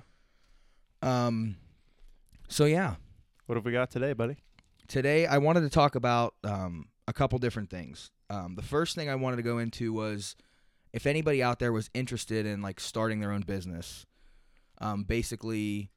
Um, 1.02 1.56
so 2.48 2.64
yeah, 2.64 2.94
What 3.46 3.56
have 3.56 3.64
we 3.64 3.72
got 3.72 3.90
today, 3.90 4.12
buddy? 4.12 4.36
today 4.88 5.26
I 5.26 5.36
wanted 5.38 5.60
to 5.60 5.68
talk 5.68 5.94
about 5.96 6.34
um, 6.44 6.86
a 7.06 7.12
couple 7.12 7.38
different 7.38 7.68
things. 7.70 8.10
Um, 8.30 8.54
the 8.54 8.62
first 8.62 8.94
thing 8.94 9.08
I 9.10 9.14
wanted 9.16 9.36
to 9.36 9.42
go 9.42 9.58
into 9.58 9.92
was 9.92 10.34
if 10.92 11.06
anybody 11.06 11.42
out 11.42 11.58
there 11.58 11.72
was 11.72 11.90
interested 11.94 12.46
in 12.46 12.62
like 12.62 12.80
starting 12.80 13.20
their 13.20 13.32
own 13.32 13.42
business, 13.42 14.06
um, 14.80 15.04
basically 15.04 15.90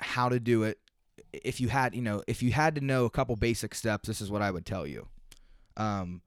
how 0.00 0.28
to 0.28 0.40
do 0.40 0.64
it. 0.64 0.78
If 1.32 1.60
you 1.60 1.68
had, 1.68 1.94
you 1.94 2.02
know, 2.02 2.22
if 2.26 2.42
you 2.42 2.50
had 2.52 2.74
to 2.74 2.80
know 2.80 3.04
a 3.04 3.10
couple 3.10 3.36
basic 3.36 3.74
steps, 3.74 4.08
this 4.08 4.20
is 4.20 4.30
what 4.30 4.42
I 4.42 4.50
would 4.50 4.66
tell 4.66 4.86
you. 4.86 5.06
Um, 5.76 6.22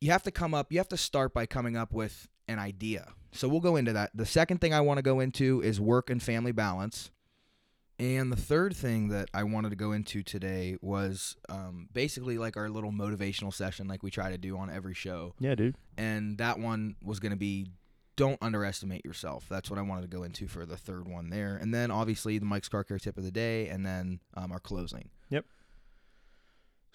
you 0.00 0.10
have 0.10 0.22
to 0.24 0.30
come 0.30 0.54
up. 0.54 0.72
You 0.72 0.78
have 0.78 0.88
to 0.88 0.96
start 0.96 1.34
by 1.34 1.46
coming 1.46 1.76
up 1.76 1.92
with 1.92 2.28
an 2.46 2.58
idea. 2.58 3.12
So 3.32 3.48
we'll 3.48 3.60
go 3.60 3.76
into 3.76 3.92
that. 3.92 4.10
The 4.14 4.26
second 4.26 4.60
thing 4.60 4.72
I 4.72 4.80
want 4.80 4.98
to 4.98 5.02
go 5.02 5.20
into 5.20 5.60
is 5.62 5.80
work 5.80 6.10
and 6.10 6.22
family 6.22 6.52
balance. 6.52 7.10
And 8.00 8.30
the 8.30 8.36
third 8.36 8.76
thing 8.76 9.08
that 9.08 9.28
I 9.34 9.42
wanted 9.42 9.70
to 9.70 9.76
go 9.76 9.90
into 9.90 10.22
today 10.22 10.76
was 10.80 11.36
um, 11.48 11.88
basically 11.92 12.38
like 12.38 12.56
our 12.56 12.68
little 12.68 12.92
motivational 12.92 13.52
session, 13.52 13.88
like 13.88 14.04
we 14.04 14.10
try 14.10 14.30
to 14.30 14.38
do 14.38 14.56
on 14.56 14.70
every 14.70 14.94
show. 14.94 15.34
Yeah, 15.40 15.56
dude. 15.56 15.74
And 15.96 16.38
that 16.38 16.60
one 16.60 16.94
was 17.02 17.18
going 17.18 17.32
to 17.32 17.36
be 17.36 17.66
don't 18.14 18.38
underestimate 18.42 19.04
yourself. 19.04 19.46
That's 19.48 19.70
what 19.70 19.78
I 19.78 19.82
wanted 19.82 20.02
to 20.02 20.08
go 20.08 20.24
into 20.24 20.48
for 20.48 20.66
the 20.66 20.76
third 20.76 21.08
one 21.08 21.30
there. 21.30 21.56
And 21.56 21.72
then 21.72 21.90
obviously 21.90 22.38
the 22.38 22.46
Mike's 22.46 22.68
Car 22.68 22.82
Care 22.82 22.98
tip 22.98 23.16
of 23.16 23.24
the 23.24 23.30
day, 23.30 23.68
and 23.68 23.86
then 23.86 24.20
um, 24.34 24.50
our 24.52 24.58
closing. 24.58 25.10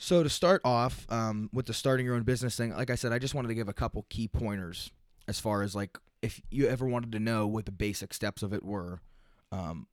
So 0.04 0.22
to 0.22 0.28
start 0.28 0.60
off 0.66 1.10
um, 1.10 1.50
with 1.54 1.68
the 1.68 1.74
starting 1.74 2.06
your 2.06 2.16
own 2.16 2.24
business 2.24 2.58
thing, 2.58 2.76
like 2.76 2.90
I 2.90 2.96
said, 2.96 3.14
I 3.14 3.20
just 3.20 3.34
wanted 3.34 3.48
to 3.48 3.54
give 3.54 3.70
a 3.70 3.74
couple 3.74 4.06
key 4.10 4.28
pointers 4.28 4.92
as 5.30 5.40
far 5.40 5.62
as 5.62 5.78
like 5.78 5.98
if 6.22 6.42
you 6.52 6.68
ever 6.68 6.86
wanted 6.86 7.14
to 7.14 7.22
know 7.22 7.48
what 7.48 7.66
the 7.66 7.72
basic 7.72 8.14
steps 8.14 8.44
of 8.44 8.52
it 8.52 8.66
were. 8.66 9.00
Um, 9.54 9.88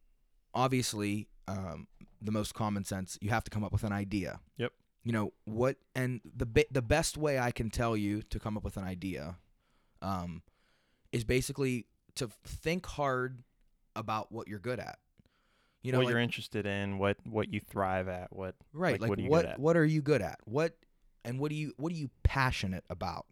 obviously, 0.53 1.29
um, 1.47 1.87
the 2.21 2.33
most 2.33 2.55
common 2.55 2.85
sense, 2.85 3.19
you 3.21 3.31
have 3.31 3.45
to 3.45 3.53
come 3.53 3.63
up 3.63 3.71
with 3.71 3.85
an 3.85 3.93
idea. 3.93 4.41
Yep. 4.57 4.73
You 5.05 5.13
know 5.13 5.33
what, 5.45 5.77
and 5.95 6.21
the 6.25 6.45
be- 6.45 6.67
the 6.73 6.83
best 6.83 7.17
way 7.17 7.39
I 7.39 7.53
can 7.53 7.71
tell 7.71 7.97
you 7.97 8.23
to 8.31 8.41
come 8.41 8.57
up 8.57 8.65
with 8.65 8.77
an 8.77 8.85
idea, 8.85 9.37
um, 10.03 10.43
is 11.13 11.23
basically 11.23 11.87
to 12.17 12.31
think 12.45 12.85
hard 12.85 13.45
about 13.95 14.33
what 14.33 14.49
you're 14.49 14.59
good 14.59 14.81
at. 14.81 14.99
You 15.83 15.93
know, 15.93 15.99
what 15.99 16.07
like- 16.07 16.13
you're 16.13 16.21
interested 16.21 16.67
in, 16.67 16.99
what 16.99 17.17
what 17.25 17.53
you 17.53 17.61
thrive 17.61 18.09
at, 18.09 18.35
what 18.35 18.55
right 18.73 18.93
like, 18.93 19.03
like, 19.03 19.11
what 19.11 19.19
are 19.19 19.23
you 19.23 19.31
what 19.31 19.43
good 19.43 19.51
at? 19.51 19.59
what 19.59 19.77
are 19.77 19.85
you 19.85 20.03
good 20.03 20.23
at? 20.23 20.39
What 20.45 20.77
and 21.25 21.39
what 21.39 21.51
do 21.51 21.57
you 21.57 21.73
what 21.77 21.93
are 21.93 21.97
you 21.97 22.11
passionate 22.23 22.85
about? 22.91 23.27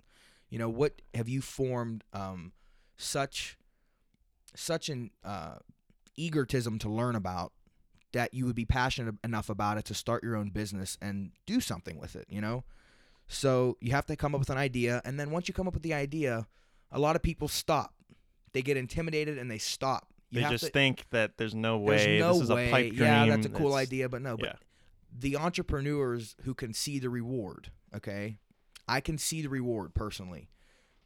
You 0.48 0.58
know 0.58 0.68
what 0.68 1.02
have 1.14 1.28
you 1.28 1.40
formed 1.40 2.04
um 2.12 2.52
such 2.96 3.58
such 4.54 4.88
an 4.88 5.10
uh 5.24 5.56
egotism 6.16 6.78
to 6.80 6.88
learn 6.88 7.14
about 7.14 7.52
that 8.12 8.32
you 8.32 8.46
would 8.46 8.56
be 8.56 8.64
passionate 8.64 9.14
enough 9.22 9.50
about 9.50 9.76
it 9.76 9.84
to 9.84 9.94
start 9.94 10.24
your 10.24 10.34
own 10.34 10.48
business 10.48 10.96
and 11.00 11.30
do 11.46 11.60
something 11.60 11.98
with 11.98 12.16
it 12.16 12.26
you 12.28 12.40
know? 12.40 12.64
So 13.30 13.76
you 13.80 13.92
have 13.92 14.06
to 14.06 14.16
come 14.16 14.34
up 14.34 14.38
with 14.38 14.50
an 14.50 14.56
idea 14.56 15.02
and 15.04 15.20
then 15.20 15.30
once 15.30 15.48
you 15.48 15.54
come 15.54 15.68
up 15.68 15.74
with 15.74 15.82
the 15.82 15.92
idea 15.92 16.46
a 16.90 16.98
lot 16.98 17.16
of 17.16 17.22
people 17.22 17.48
stop. 17.48 17.94
They 18.52 18.62
get 18.62 18.78
intimidated 18.78 19.36
and 19.36 19.50
they 19.50 19.58
stop 19.58 20.08
you 20.30 20.42
they 20.42 20.48
just 20.48 20.66
to, 20.66 20.70
think 20.70 21.04
that 21.10 21.38
there's 21.38 21.54
no 21.54 21.78
way 21.78 22.18
there's 22.18 22.20
no 22.20 22.32
this 22.34 22.42
is 22.42 22.50
way 22.50 22.68
a 22.68 22.70
pipe 22.70 22.92
dream. 22.92 23.08
yeah 23.08 23.26
that's 23.26 23.46
a 23.46 23.50
cool 23.50 23.74
idea 23.74 24.08
but 24.08 24.20
no 24.22 24.36
but 24.36 24.46
yeah. 24.46 24.54
the 25.16 25.36
entrepreneurs 25.36 26.36
who 26.42 26.54
can 26.54 26.72
see 26.74 26.98
the 26.98 27.10
reward, 27.10 27.70
okay? 27.94 28.38
I 28.88 29.00
can 29.00 29.18
see 29.18 29.42
the 29.42 29.48
reward 29.48 29.94
personally. 29.94 30.48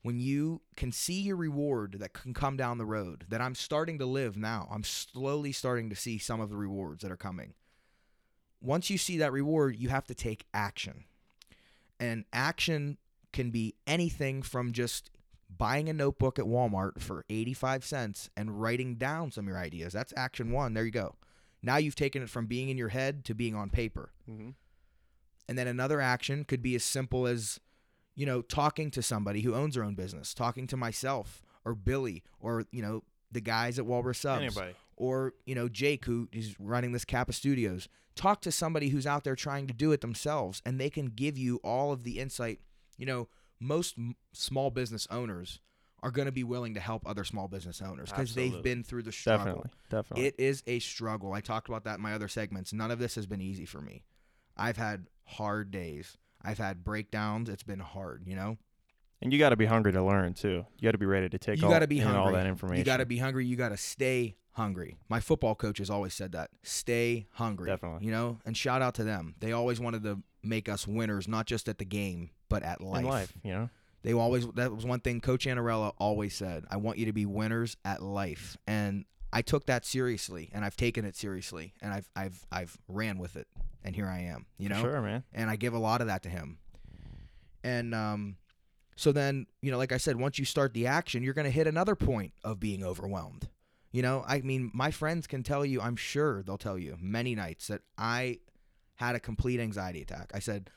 When 0.02 0.18
you 0.18 0.62
can 0.76 0.90
see 0.90 1.20
your 1.20 1.36
reward 1.36 1.96
that 2.00 2.12
can 2.12 2.34
come 2.34 2.56
down 2.56 2.78
the 2.78 2.84
road, 2.84 3.26
that 3.28 3.40
I'm 3.40 3.54
starting 3.54 3.98
to 3.98 4.06
live 4.06 4.36
now, 4.36 4.68
I'm 4.70 4.82
slowly 4.82 5.52
starting 5.52 5.90
to 5.90 5.96
see 5.96 6.18
some 6.18 6.40
of 6.40 6.50
the 6.50 6.56
rewards 6.56 7.02
that 7.02 7.12
are 7.12 7.16
coming. 7.16 7.54
Once 8.60 8.90
you 8.90 8.98
see 8.98 9.18
that 9.18 9.32
reward, 9.32 9.76
you 9.76 9.88
have 9.88 10.06
to 10.06 10.14
take 10.14 10.46
action. 10.52 11.04
And 12.00 12.24
action 12.32 12.98
can 13.32 13.50
be 13.50 13.74
anything 13.86 14.42
from 14.42 14.72
just 14.72 15.10
buying 15.58 15.88
a 15.88 15.92
notebook 15.92 16.38
at 16.38 16.44
Walmart 16.44 17.00
for 17.00 17.24
85 17.30 17.84
cents 17.84 18.30
and 18.36 18.60
writing 18.60 18.96
down 18.96 19.30
some 19.32 19.44
of 19.44 19.48
your 19.48 19.58
ideas. 19.58 19.92
That's 19.92 20.12
action 20.16 20.50
one. 20.52 20.74
There 20.74 20.84
you 20.84 20.90
go. 20.90 21.16
Now 21.62 21.76
you've 21.76 21.94
taken 21.94 22.22
it 22.22 22.30
from 22.30 22.46
being 22.46 22.68
in 22.68 22.76
your 22.78 22.88
head 22.88 23.24
to 23.26 23.34
being 23.34 23.54
on 23.54 23.70
paper. 23.70 24.10
Mhm. 24.28 24.54
And 25.48 25.58
then 25.58 25.66
another 25.66 26.00
action 26.00 26.44
could 26.44 26.62
be 26.62 26.74
as 26.74 26.84
simple 26.84 27.26
as, 27.26 27.60
you 28.14 28.26
know, 28.26 28.42
talking 28.42 28.90
to 28.92 29.02
somebody 29.02 29.42
who 29.42 29.54
owns 29.54 29.74
their 29.74 29.84
own 29.84 29.94
business, 29.94 30.34
talking 30.34 30.66
to 30.68 30.76
myself 30.76 31.42
or 31.64 31.74
Billy 31.74 32.22
or, 32.40 32.64
you 32.70 32.82
know, 32.82 33.02
the 33.30 33.40
guys 33.40 33.78
at 33.78 33.86
Walrus 33.86 34.18
Subs 34.18 34.42
Anybody. 34.42 34.74
or, 34.96 35.34
you 35.46 35.54
know, 35.54 35.68
Jake 35.68 36.04
who 36.04 36.28
is 36.32 36.58
running 36.58 36.92
this 36.92 37.04
Kappa 37.04 37.32
Studios. 37.32 37.88
Talk 38.14 38.40
to 38.42 38.52
somebody 38.52 38.90
who's 38.90 39.06
out 39.06 39.24
there 39.24 39.36
trying 39.36 39.66
to 39.66 39.72
do 39.74 39.92
it 39.92 40.00
themselves 40.00 40.60
and 40.66 40.78
they 40.80 40.90
can 40.90 41.06
give 41.06 41.38
you 41.38 41.56
all 41.64 41.92
of 41.92 42.02
the 42.04 42.18
insight. 42.18 42.60
You 42.98 43.06
know, 43.06 43.28
most 43.62 43.94
m- 43.96 44.16
small 44.32 44.70
business 44.70 45.06
owners 45.10 45.60
are 46.02 46.10
going 46.10 46.26
to 46.26 46.32
be 46.32 46.42
willing 46.42 46.74
to 46.74 46.80
help 46.80 47.06
other 47.06 47.24
small 47.24 47.46
business 47.46 47.80
owners 47.80 48.10
because 48.10 48.34
they've 48.34 48.62
been 48.62 48.82
through 48.82 49.04
the 49.04 49.12
struggle. 49.12 49.44
Definitely. 49.44 49.70
Definitely. 49.88 50.26
It 50.26 50.34
is 50.38 50.62
a 50.66 50.80
struggle. 50.80 51.32
I 51.32 51.40
talked 51.40 51.68
about 51.68 51.84
that 51.84 51.96
in 51.96 52.02
my 52.02 52.12
other 52.12 52.28
segments. 52.28 52.72
None 52.72 52.90
of 52.90 52.98
this 52.98 53.14
has 53.14 53.26
been 53.26 53.40
easy 53.40 53.64
for 53.64 53.80
me. 53.80 54.02
I've 54.56 54.76
had 54.76 55.06
hard 55.24 55.70
days. 55.70 56.18
I've 56.42 56.58
had 56.58 56.82
breakdowns. 56.82 57.48
It's 57.48 57.62
been 57.62 57.78
hard, 57.78 58.24
you 58.26 58.34
know? 58.34 58.58
And 59.22 59.32
you 59.32 59.38
got 59.38 59.50
to 59.50 59.56
be 59.56 59.66
hungry 59.66 59.92
to 59.92 60.02
learn 60.02 60.34
too. 60.34 60.66
You 60.78 60.88
got 60.88 60.92
to 60.92 60.98
be 60.98 61.06
ready 61.06 61.28
to 61.28 61.38
take 61.38 61.60
you 61.60 61.66
all, 61.66 61.70
got 61.70 61.78
to 61.78 61.86
be 61.86 62.00
hungry. 62.00 62.20
all 62.20 62.32
that 62.32 62.46
information. 62.46 62.78
You 62.78 62.84
got 62.84 62.96
to 62.96 63.06
be 63.06 63.18
hungry. 63.18 63.46
You 63.46 63.54
got 63.54 63.68
to 63.68 63.76
stay 63.76 64.34
hungry. 64.50 64.96
My 65.08 65.20
football 65.20 65.54
coach 65.54 65.78
has 65.78 65.88
always 65.88 66.12
said 66.12 66.32
that. 66.32 66.50
Stay 66.64 67.26
hungry. 67.34 67.70
Definitely. 67.70 68.04
You 68.04 68.10
know, 68.10 68.40
and 68.44 68.56
shout 68.56 68.82
out 68.82 68.94
to 68.94 69.04
them. 69.04 69.36
They 69.38 69.52
always 69.52 69.78
wanted 69.78 70.02
to 70.02 70.18
make 70.42 70.68
us 70.68 70.88
winners, 70.88 71.28
not 71.28 71.46
just 71.46 71.68
at 71.68 71.78
the 71.78 71.84
game, 71.84 72.30
but 72.52 72.62
at 72.62 72.80
life. 72.80 73.00
in 73.02 73.08
life, 73.08 73.32
you 73.42 73.52
know. 73.52 73.70
They 74.02 74.12
always 74.12 74.46
that 74.54 74.72
was 74.74 74.84
one 74.84 75.00
thing 75.00 75.20
Coach 75.20 75.46
Anarella 75.46 75.92
always 75.98 76.34
said. 76.34 76.64
I 76.70 76.76
want 76.76 76.98
you 76.98 77.06
to 77.06 77.12
be 77.12 77.24
winners 77.24 77.76
at 77.84 78.02
life, 78.02 78.56
and 78.66 79.04
I 79.32 79.42
took 79.42 79.66
that 79.66 79.86
seriously, 79.86 80.50
and 80.52 80.64
I've 80.64 80.76
taken 80.76 81.04
it 81.04 81.16
seriously, 81.16 81.72
and 81.80 81.92
I've 81.94 82.08
I've 82.16 82.44
I've 82.50 82.76
ran 82.88 83.18
with 83.18 83.36
it, 83.36 83.46
and 83.84 83.94
here 83.94 84.06
I 84.08 84.20
am. 84.22 84.46
You 84.58 84.68
know, 84.70 84.80
Sure, 84.80 85.00
man. 85.00 85.22
and 85.32 85.48
I 85.48 85.56
give 85.56 85.72
a 85.72 85.78
lot 85.78 86.00
of 86.00 86.08
that 86.08 86.22
to 86.24 86.28
him. 86.28 86.58
And 87.64 87.94
um, 87.94 88.36
so 88.96 89.12
then 89.12 89.46
you 89.60 89.70
know, 89.70 89.78
like 89.78 89.92
I 89.92 89.98
said, 89.98 90.16
once 90.16 90.38
you 90.38 90.44
start 90.44 90.74
the 90.74 90.86
action, 90.88 91.22
you're 91.22 91.34
going 91.34 91.44
to 91.44 91.50
hit 91.50 91.66
another 91.66 91.94
point 91.94 92.32
of 92.42 92.58
being 92.58 92.84
overwhelmed. 92.84 93.48
You 93.92 94.02
know, 94.02 94.24
I 94.26 94.40
mean, 94.40 94.70
my 94.74 94.90
friends 94.90 95.26
can 95.26 95.42
tell 95.42 95.64
you, 95.64 95.80
I'm 95.80 95.96
sure 95.96 96.42
they'll 96.42 96.58
tell 96.58 96.78
you 96.78 96.96
many 97.00 97.34
nights 97.34 97.68
that 97.68 97.82
I 97.98 98.38
had 98.96 99.14
a 99.14 99.20
complete 99.20 99.60
anxiety 99.60 100.02
attack. 100.02 100.30
I 100.34 100.38
said, 100.38 100.70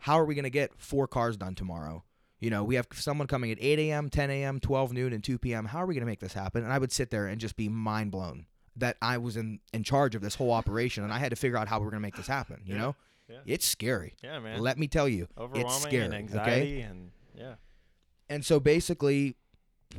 How 0.00 0.18
are 0.18 0.24
we 0.24 0.34
going 0.34 0.44
to 0.44 0.50
get 0.50 0.72
four 0.78 1.06
cars 1.06 1.36
done 1.36 1.54
tomorrow? 1.54 2.04
You 2.38 2.48
know, 2.50 2.64
we 2.64 2.74
have 2.76 2.86
someone 2.94 3.26
coming 3.26 3.50
at 3.50 3.58
8 3.60 3.78
a.m., 3.78 4.08
10 4.08 4.30
a.m., 4.30 4.60
12 4.60 4.92
noon, 4.94 5.12
and 5.12 5.22
2 5.22 5.38
p.m. 5.38 5.66
How 5.66 5.82
are 5.82 5.86
we 5.86 5.94
going 5.94 6.00
to 6.02 6.06
make 6.06 6.20
this 6.20 6.32
happen? 6.32 6.64
And 6.64 6.72
I 6.72 6.78
would 6.78 6.90
sit 6.92 7.10
there 7.10 7.26
and 7.26 7.38
just 7.40 7.54
be 7.56 7.68
mind 7.68 8.10
blown 8.12 8.46
that 8.76 8.96
I 9.02 9.18
was 9.18 9.36
in, 9.36 9.60
in 9.74 9.82
charge 9.82 10.14
of 10.14 10.22
this 10.22 10.36
whole 10.36 10.52
operation 10.52 11.04
and 11.04 11.12
I 11.12 11.18
had 11.18 11.30
to 11.30 11.36
figure 11.36 11.58
out 11.58 11.68
how 11.68 11.78
we 11.80 11.84
were 11.84 11.90
going 11.90 12.00
to 12.00 12.06
make 12.06 12.16
this 12.16 12.26
happen. 12.28 12.62
You 12.64 12.74
Yeah. 12.76 12.80
know, 12.80 12.96
Yeah. 13.28 13.36
it's 13.44 13.66
scary. 13.66 14.14
Yeah, 14.22 14.38
man. 14.38 14.60
Let 14.60 14.78
me 14.78 14.88
tell 14.88 15.06
you, 15.08 15.28
Overwhelming 15.36 15.66
it's 15.66 15.82
scary. 15.82 16.04
and 16.04 16.14
okay? 16.14 16.22
anxiety 16.22 16.80
and 16.80 17.10
yeah. 17.34 17.54
And 18.30 18.44
so 18.44 18.58
basically, 18.58 19.36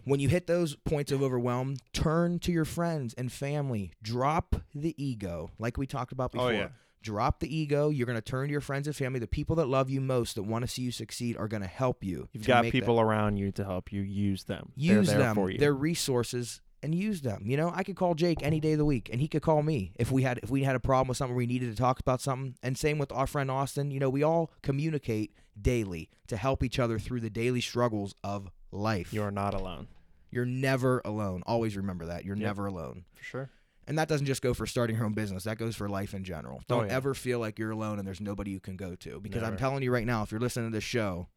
when 0.06 0.20
you 0.20 0.30
hit 0.30 0.48
those 0.48 0.76
points 0.78 1.12
of 1.12 1.22
overwhelm, 1.22 1.76
turn 1.94 2.40
to 2.40 2.52
your 2.52 2.66
friends 2.66 3.14
and 3.16 3.32
family. 3.32 3.92
Drop 4.02 4.56
the 4.74 4.96
ego, 5.04 5.52
like 5.60 5.78
we 5.78 5.86
talked 5.86 6.12
about 6.14 6.32
before. 6.32 6.48
Oh, 6.48 6.52
yeah. 6.52 6.70
Drop 7.02 7.40
the 7.40 7.56
ego. 7.56 7.90
You're 7.90 8.06
going 8.06 8.18
to 8.18 8.22
turn 8.22 8.48
to 8.48 8.52
your 8.52 8.62
friends 8.62 8.88
and 8.88 8.96
family. 8.96 9.20
The 9.20 9.28
people 9.28 9.56
that 9.58 9.68
love 9.68 9.90
you 9.90 10.02
most, 10.02 10.36
that 10.36 10.44
want 10.44 10.64
to 10.64 10.68
see 10.68 10.84
you 10.84 10.92
succeed, 10.92 11.36
are 11.38 11.48
going 11.48 11.62
to 11.64 11.68
help 11.68 12.04
you. 12.04 12.28
You've 12.32 12.46
got 12.46 12.66
people 12.66 12.98
that. 12.98 13.02
around 13.04 13.38
you 13.38 13.52
to 13.54 13.64
help 13.64 13.92
you 13.92 14.02
use 14.02 14.44
them. 14.44 14.72
Use 14.76 15.08
They're 15.08 15.18
them. 15.18 15.36
for 15.36 15.50
you. 15.50 15.58
They're 15.58 15.74
resources, 15.74 16.62
and 16.84 16.94
use 16.96 17.22
them. 17.22 17.44
You 17.46 17.58
know, 17.58 17.72
I 17.76 17.84
could 17.84 17.96
call 17.96 18.16
Jake 18.16 18.42
any 18.42 18.60
day 18.60 18.74
of 18.74 18.78
the 18.80 18.86
week, 18.86 19.10
and 19.12 19.22
he 19.22 19.28
could 19.28 19.42
call 19.42 19.62
me 19.64 19.94
if 20.00 20.12
we 20.12 20.24
had 20.24 20.40
if 20.44 20.50
we 20.50 20.64
had 20.64 20.76
a 20.76 20.80
problem 20.80 21.08
with 21.10 21.18
something, 21.18 21.36
we 21.36 21.46
needed 21.48 21.70
to 21.72 21.76
talk 21.76 22.00
about 22.00 22.22
something. 22.22 22.56
And 22.64 22.78
same 22.78 22.98
with 22.98 23.12
our 23.12 23.28
friend 23.28 23.50
Austin. 23.52 23.92
You 23.92 24.00
know, 24.00 24.10
we 24.10 24.24
all 24.24 24.52
communicate 24.62 25.34
daily 25.60 26.10
to 26.28 26.38
help 26.38 26.64
each 26.64 26.80
other 26.80 26.98
through 26.98 27.20
the 27.22 27.30
daily 27.30 27.62
struggles 27.62 28.16
of 28.24 28.50
life. 28.72 29.14
you 29.14 29.22
are 29.22 29.32
not 29.32 29.54
alone. 29.54 29.88
You're 30.32 30.46
never 30.46 31.02
alone. 31.04 31.44
Always 31.46 31.76
remember 31.76 32.06
that. 32.06 32.24
You're 32.26 32.38
Yep. 32.38 32.46
never 32.46 32.66
alone. 32.68 33.04
For 33.16 33.24
sure. 33.24 33.50
And 33.92 33.98
that 33.98 34.08
doesn't 34.08 34.26
just 34.26 34.42
go 34.42 34.54
for 34.54 34.66
starting 34.66 34.96
your 34.96 35.04
own 35.04 35.12
business. 35.12 35.44
That 35.44 35.58
goes 35.58 35.76
for 35.76 35.90
life 35.90 36.14
in 36.14 36.24
general. 36.24 36.60
Oh, 36.62 36.66
Don't 36.70 36.88
yeah. 36.88 36.96
ever 36.96 37.14
feel 37.14 37.40
like 37.40 37.60
you're 37.60 37.72
alone 37.72 38.00
and 38.00 38.08
there's 38.08 38.22
nobody 38.22 38.50
you 38.50 38.62
can 38.62 38.78
go 38.78 38.96
to. 38.96 39.20
Because 39.20 39.44
I'm 39.44 39.58
telling 39.58 39.84
you 39.84 39.92
right 39.92 40.06
now, 40.06 40.24
if 40.24 40.32
you're 40.32 40.40
listening 40.40 40.72
to 40.72 40.74
this 40.74 40.82
show, 40.86 41.28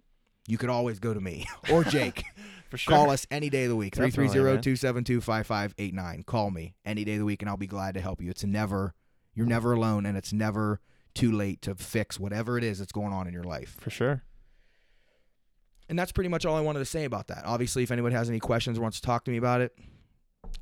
you 0.46 0.56
could 0.56 0.68
always 0.68 1.00
go 1.00 1.12
to 1.12 1.20
me 1.20 1.46
or 1.72 1.82
Jake. 1.82 2.22
For 2.70 2.76
sure. 2.78 2.94
Call 2.94 3.10
us 3.10 3.26
any 3.28 3.50
day 3.50 3.64
of 3.64 3.70
the 3.70 3.74
week. 3.76 3.96
Definitely, 3.96 4.38
330-272-5589. 4.38 6.26
Call 6.26 6.52
me 6.52 6.76
any 6.84 7.02
day 7.02 7.14
of 7.14 7.18
the 7.18 7.24
week 7.24 7.42
and 7.42 7.48
I'll 7.48 7.56
be 7.56 7.66
glad 7.66 7.94
to 7.94 8.00
help 8.00 8.22
you. 8.22 8.30
It's 8.30 8.44
never 8.44 8.94
you're 9.34 9.46
never 9.46 9.72
alone 9.72 10.06
and 10.06 10.16
it's 10.16 10.32
never 10.32 10.78
too 11.12 11.32
late 11.32 11.60
to 11.62 11.74
fix 11.74 12.20
whatever 12.20 12.56
it 12.56 12.62
is 12.62 12.78
that's 12.78 12.92
going 12.92 13.12
on 13.12 13.26
in 13.26 13.34
your 13.34 13.42
life. 13.42 13.74
For 13.80 13.90
sure. 13.90 14.22
And 15.88 15.98
that's 15.98 16.12
pretty 16.12 16.28
much 16.28 16.46
all 16.46 16.54
I 16.54 16.60
wanted 16.60 16.78
to 16.78 16.84
say 16.84 17.02
about 17.02 17.26
that. 17.26 17.42
Obviously, 17.46 17.82
if 17.82 17.90
anyone 17.90 18.12
has 18.12 18.28
any 18.28 18.38
questions 18.38 18.78
or 18.78 18.82
wants 18.82 19.00
to 19.00 19.02
talk 19.04 19.24
to 19.24 19.32
me 19.32 19.38
about 19.38 19.60
it, 19.60 19.76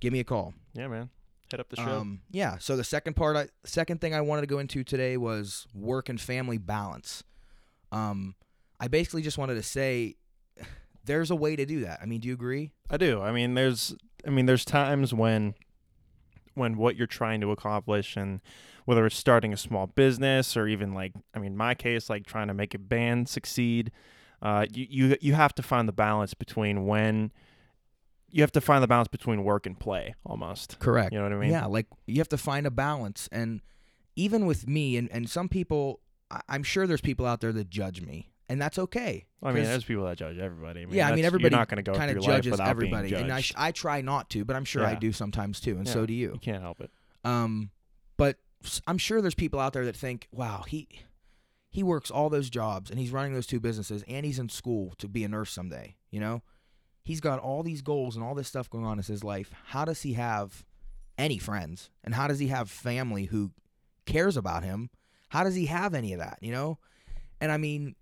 give 0.01 0.11
me 0.11 0.21
a 0.21 0.25
call. 0.25 0.55
Yeah, 0.73 0.89
man. 0.89 1.11
Hit 1.53 1.61
up 1.61 1.69
the 1.69 1.77
show. 1.77 1.83
Um, 1.83 2.21
yeah. 2.31 2.57
So 2.59 2.77
the 2.77 2.85
second 2.85 3.15
part, 3.15 3.37
I, 3.37 3.49
second 3.65 4.01
thing 4.01 4.15
I 4.15 4.23
wanted 4.23 4.41
to 4.41 4.47
go 4.47 4.59
into 4.59 4.83
today 4.83 5.17
was 5.19 5.67
work 5.75 6.09
and 6.09 6.21
family 6.21 6.57
balance. 6.57 7.23
Um, 7.93 8.35
I 8.81 8.89
basically 8.89 9.21
just 9.21 9.37
wanted 9.37 9.55
to 9.57 9.63
say 9.63 10.17
there's 11.05 11.31
a 11.31 11.37
way 11.37 11.55
to 11.55 11.67
do 11.67 11.81
that. 11.81 12.01
I 12.03 12.07
mean, 12.07 12.21
do 12.21 12.29
you 12.29 12.35
agree? 12.35 12.73
I 12.91 12.97
do. 12.97 13.21
I 13.21 13.33
mean, 13.33 13.53
there's 13.53 13.95
I 14.27 14.31
mean, 14.31 14.47
there's 14.47 14.65
times 14.65 15.13
when 15.13 15.55
when 16.55 16.79
what 16.79 16.97
you're 16.97 17.07
trying 17.07 17.43
to 17.43 17.51
accomplish 17.51 18.17
and 18.17 18.41
whether 18.85 19.07
it's 19.07 19.17
starting 19.17 19.53
a 19.53 19.57
small 19.57 19.87
business 19.87 20.57
or 20.57 20.67
even 20.67 20.95
like 20.95 21.13
I 21.35 21.39
mean, 21.39 21.55
my 21.55 21.75
case 21.75 22.09
like 22.09 22.27
trying 22.27 22.49
to 22.49 22.55
make 22.55 22.75
a 22.75 22.79
band 22.79 23.29
succeed, 23.29 23.93
uh 24.41 24.65
you 24.73 24.87
you 24.89 25.17
you 25.21 25.35
have 25.35 25.55
to 25.57 25.63
find 25.63 25.87
the 25.87 25.93
balance 25.93 26.33
between 26.33 26.87
when 26.87 27.31
you 28.33 28.43
have 28.43 28.53
to 28.53 28.61
find 28.61 28.83
the 28.83 28.89
balance 28.89 29.09
between 29.09 29.45
work 29.45 29.67
and 29.67 29.79
play 29.79 30.15
almost. 30.25 30.79
Correct. 30.79 31.13
You 31.13 31.19
know 31.19 31.25
what 31.25 31.33
I 31.33 31.37
mean? 31.37 31.51
yeah, 31.51 31.67
like 31.67 31.87
you 32.07 32.17
have 32.19 32.29
to 32.31 32.39
find 32.39 32.67
a 32.67 32.71
balance, 32.71 33.29
and 33.31 33.61
even 34.17 34.47
with 34.47 34.67
me 34.69 34.97
and 34.97 35.11
and 35.13 35.29
some 35.31 35.49
people, 35.49 36.01
I'm 36.49 36.63
sure 36.63 36.87
there's 36.87 37.01
people 37.01 37.27
out 37.27 37.41
there 37.41 37.53
that 37.53 37.69
judge 37.71 38.01
me, 38.01 38.33
and 38.49 38.61
that's 38.61 38.79
okay. 38.79 39.27
I 39.43 39.53
mean, 39.53 39.65
there's 39.65 39.85
people 39.85 40.05
that 40.05 40.17
judge 40.19 40.39
everybody. 40.39 40.83
I 40.83 40.85
mean, 40.87 40.95
yeah, 40.95 41.09
I 41.09 41.15
mean 41.15 41.25
everybody 41.25 41.55
not 41.55 41.69
going 41.69 41.83
to 41.85 41.91
go 41.91 41.97
kind 41.97 42.11
of 42.11 42.23
judges 42.25 42.59
everybody, 42.59 43.15
and 43.15 43.33
I 43.33 43.41
sh- 43.41 43.55
I 43.57 43.71
try 43.73 44.01
not 44.01 44.31
to, 44.31 44.45
but 44.45 44.57
I'm 44.57 44.65
sure 44.65 44.85
I 44.85 44.95
do 44.95 45.13
sometimes 45.13 45.61
too, 45.61 45.77
and 45.77 45.87
so 45.89 46.07
do 46.07 46.13
you. 46.15 46.33
You 46.33 46.41
can't 46.41 46.63
help 46.63 46.81
it. 46.81 46.91
Um, 47.25 47.71
but 48.17 48.39
I'm 48.87 48.99
sure 48.99 49.21
there's 49.21 49.35
people 49.35 49.61
out 49.61 49.73
there 49.73 49.85
that 49.85 49.97
think, 49.97 50.29
wow, 50.33 50.65
he 50.67 50.89
he 51.71 51.83
works 51.83 52.11
all 52.11 52.29
those 52.29 52.51
jobs 52.51 52.91
and 52.91 52.99
he's 53.01 53.11
running 53.11 53.33
those 53.33 53.47
two 53.47 53.59
businesses 53.59 54.05
and 54.07 54.27
he's 54.27 54.39
in 54.39 54.49
school 54.51 54.93
to 54.99 55.09
be 55.09 55.25
a 55.25 55.29
nurse 55.29 55.51
someday. 55.51 55.97
You 56.11 56.21
know, 56.21 56.43
he's 57.03 57.21
got 57.21 57.39
all 57.39 57.63
these 57.63 57.83
goals 57.83 58.17
and 58.17 58.25
all 58.25 58.35
this 58.35 58.49
stuff 58.49 58.71
going 58.71 58.85
on 58.85 58.99
in 58.99 59.05
his 59.05 59.25
life. 59.25 59.51
How 59.67 59.85
does 59.85 60.03
he 60.03 60.15
have 60.15 60.65
any 61.19 61.39
friends? 61.39 61.91
And 62.05 62.15
how 62.15 62.29
does 62.29 62.39
he 62.39 62.49
have 62.49 62.71
family 62.71 63.25
who 63.25 63.51
cares 64.07 64.37
about 64.37 64.65
him? 64.65 64.91
How 65.29 65.45
does 65.45 65.55
he 65.55 65.67
have 65.67 65.95
any 65.95 66.13
of 66.13 66.19
that? 66.21 66.39
You 66.41 66.53
know, 66.53 66.79
and 67.41 67.51
I 67.51 67.57
mean, 67.57 67.95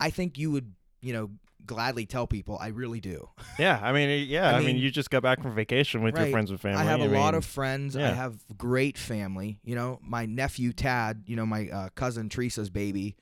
I 0.00 0.10
think 0.10 0.38
you 0.38 0.50
would, 0.50 0.72
you 1.00 1.12
know, 1.12 1.30
gladly 1.64 2.06
tell 2.06 2.26
people 2.26 2.58
I 2.60 2.68
really 2.68 3.00
do. 3.00 3.28
Yeah, 3.58 3.78
I 3.82 3.92
mean, 3.92 4.26
yeah, 4.28 4.48
I 4.48 4.54
I, 4.54 4.56
mean, 4.58 4.66
mean- 4.68 4.76
you 4.78 4.90
just 4.90 5.10
got 5.10 5.22
back 5.22 5.42
from 5.42 5.54
vacation 5.54 6.02
with 6.02 6.16
your 6.16 6.28
friends 6.28 6.50
and 6.50 6.58
family. 6.58 6.80
I 6.80 6.84
have 6.84 7.00
a 7.00 7.06
lot 7.06 7.32
mean, 7.32 7.34
of 7.34 7.44
friends. 7.44 7.94
Yeah. 7.94 8.10
I 8.10 8.14
have 8.14 8.36
great 8.56 8.96
family. 8.96 9.60
You 9.62 9.74
know, 9.74 9.98
my 10.02 10.24
nephew 10.24 10.72
Tad. 10.72 11.24
You 11.26 11.36
know, 11.36 11.44
my 11.44 11.68
uh, 11.68 11.88
cousin 11.94 12.28
Teresa's 12.30 12.70
baby. 12.70 13.14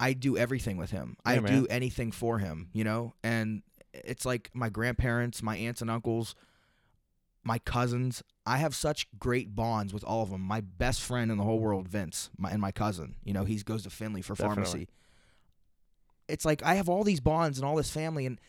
I 0.00 0.14
do 0.14 0.38
everything 0.38 0.78
with 0.78 0.90
him. 0.90 1.16
I 1.24 1.34
Yeah, 1.34 1.40
do 1.40 1.66
anything 1.68 2.12
for 2.12 2.38
him. 2.38 2.70
You 2.72 2.84
know, 2.84 3.14
and 3.22 3.62
it's 4.04 4.24
like 4.26 4.50
my 4.54 4.68
grandparents, 4.68 5.42
my 5.42 5.56
aunts 5.56 5.80
and 5.80 5.90
uncles, 5.90 6.34
my 7.44 7.58
cousins. 7.58 8.22
I 8.46 8.56
have 8.58 8.74
such 8.74 9.06
great 9.18 9.54
bonds 9.54 9.92
with 9.92 10.04
all 10.04 10.22
of 10.22 10.30
them. 10.30 10.40
My 10.40 10.60
best 10.60 11.02
friend 11.02 11.30
in 11.30 11.38
the 11.38 11.44
whole 11.44 11.58
world, 11.60 11.88
Vince, 11.88 12.30
my, 12.38 12.50
and 12.50 12.60
my 12.60 12.72
cousin. 12.72 13.16
You 13.24 13.32
know, 13.34 13.44
he 13.44 13.56
goes 13.56 13.82
to 13.82 13.90
Findlay 13.90 14.22
for 14.22 14.34
Definitely. 14.34 14.54
pharmacy. 14.64 14.88
It's 16.28 16.44
like 16.44 16.62
I 16.62 16.74
have 16.74 16.88
all 16.88 17.04
these 17.04 17.20
bonds 17.20 17.58
and 17.58 17.66
all 17.66 17.76
this 17.76 17.90
family, 17.90 18.26
and 18.26 18.40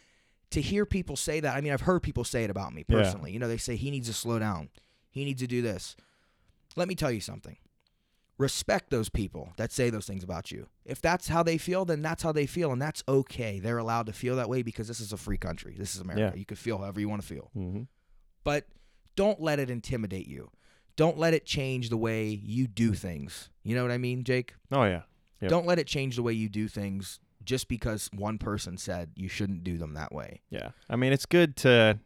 to 0.52 0.62
hear 0.62 0.86
people 0.86 1.16
say 1.16 1.40
that, 1.40 1.56
I 1.56 1.62
mean, 1.62 1.72
I've 1.72 1.82
heard 1.82 2.02
people 2.04 2.24
say 2.24 2.44
it 2.44 2.50
about 2.50 2.74
me 2.74 2.84
Yeah. 2.88 2.96
personally. 2.98 3.32
You 3.32 3.40
know, 3.40 3.48
they 3.48 3.58
say 3.58 3.76
he 3.76 3.92
needs 3.92 4.08
to 4.08 4.14
slow 4.14 4.40
down. 4.40 4.70
He 5.12 5.24
needs 5.26 5.42
to 5.42 5.48
do 5.48 5.62
this. 5.62 5.96
Let 6.76 6.88
me 6.88 6.96
tell 6.96 7.12
you 7.12 7.22
something. 7.22 7.58
Respect 8.40 8.90
those 8.90 9.10
people 9.10 9.52
that 9.58 9.72
say 9.72 9.90
those 9.92 10.08
things 10.08 10.24
about 10.24 10.50
you. 10.52 10.68
If 10.86 11.02
that's 11.02 11.28
how 11.28 11.44
they 11.44 11.58
feel, 11.60 11.84
then 11.86 12.02
that's 12.02 12.24
how 12.24 12.32
they 12.32 12.46
feel, 12.48 12.72
and 12.72 12.82
that's 12.82 13.04
okay. 13.08 13.60
They're 13.60 13.78
allowed 13.78 14.06
to 14.08 14.14
feel 14.14 14.38
that 14.38 14.50
way 14.50 14.62
because 14.64 14.88
this 14.88 15.00
is 15.02 15.12
a 15.14 15.18
free 15.18 15.38
country. 15.38 15.76
This 15.78 15.94
is 15.94 16.00
America. 16.02 16.32
Yeah. 16.34 16.40
You 16.40 16.46
can 16.46 16.56
feel 16.58 16.78
however 16.78 17.00
you 17.02 17.10
want 17.10 17.22
to 17.22 17.28
feel. 17.28 17.52
Mhm. 17.56 17.88
But 18.46 18.66
don't 19.18 19.42
let 19.42 19.60
it 19.60 19.70
intimidate 19.70 20.26
you. 20.28 20.50
Don't 20.96 21.18
let 21.18 21.34
it 21.34 21.46
change 21.46 21.90
the 21.90 21.98
way 21.98 22.30
you 22.30 22.66
do 22.66 22.94
things. 22.94 23.50
You 23.64 23.76
know 23.76 23.84
what 23.84 23.92
I 23.92 23.98
mean, 23.98 24.24
Jake? 24.24 24.54
Oh 24.72 24.84
yeah, 24.86 25.04
Yep. 25.42 25.50
Don't 25.50 25.66
let 25.68 25.78
it 25.78 25.88
change 25.88 26.16
the 26.16 26.24
way 26.24 26.34
you 26.34 26.48
do 26.50 26.68
things 26.70 27.20
just 27.44 27.68
because 27.68 28.10
one 28.14 28.38
person 28.38 28.78
said 28.78 29.12
you 29.16 29.28
shouldn't 29.28 29.64
do 29.66 29.78
them 29.78 29.94
that 29.96 30.14
way. 30.14 30.42
yeah. 30.50 30.72
I 30.90 30.96
mean, 30.96 31.12
it's 31.14 31.26
good 31.26 31.56
to, 31.58 32.00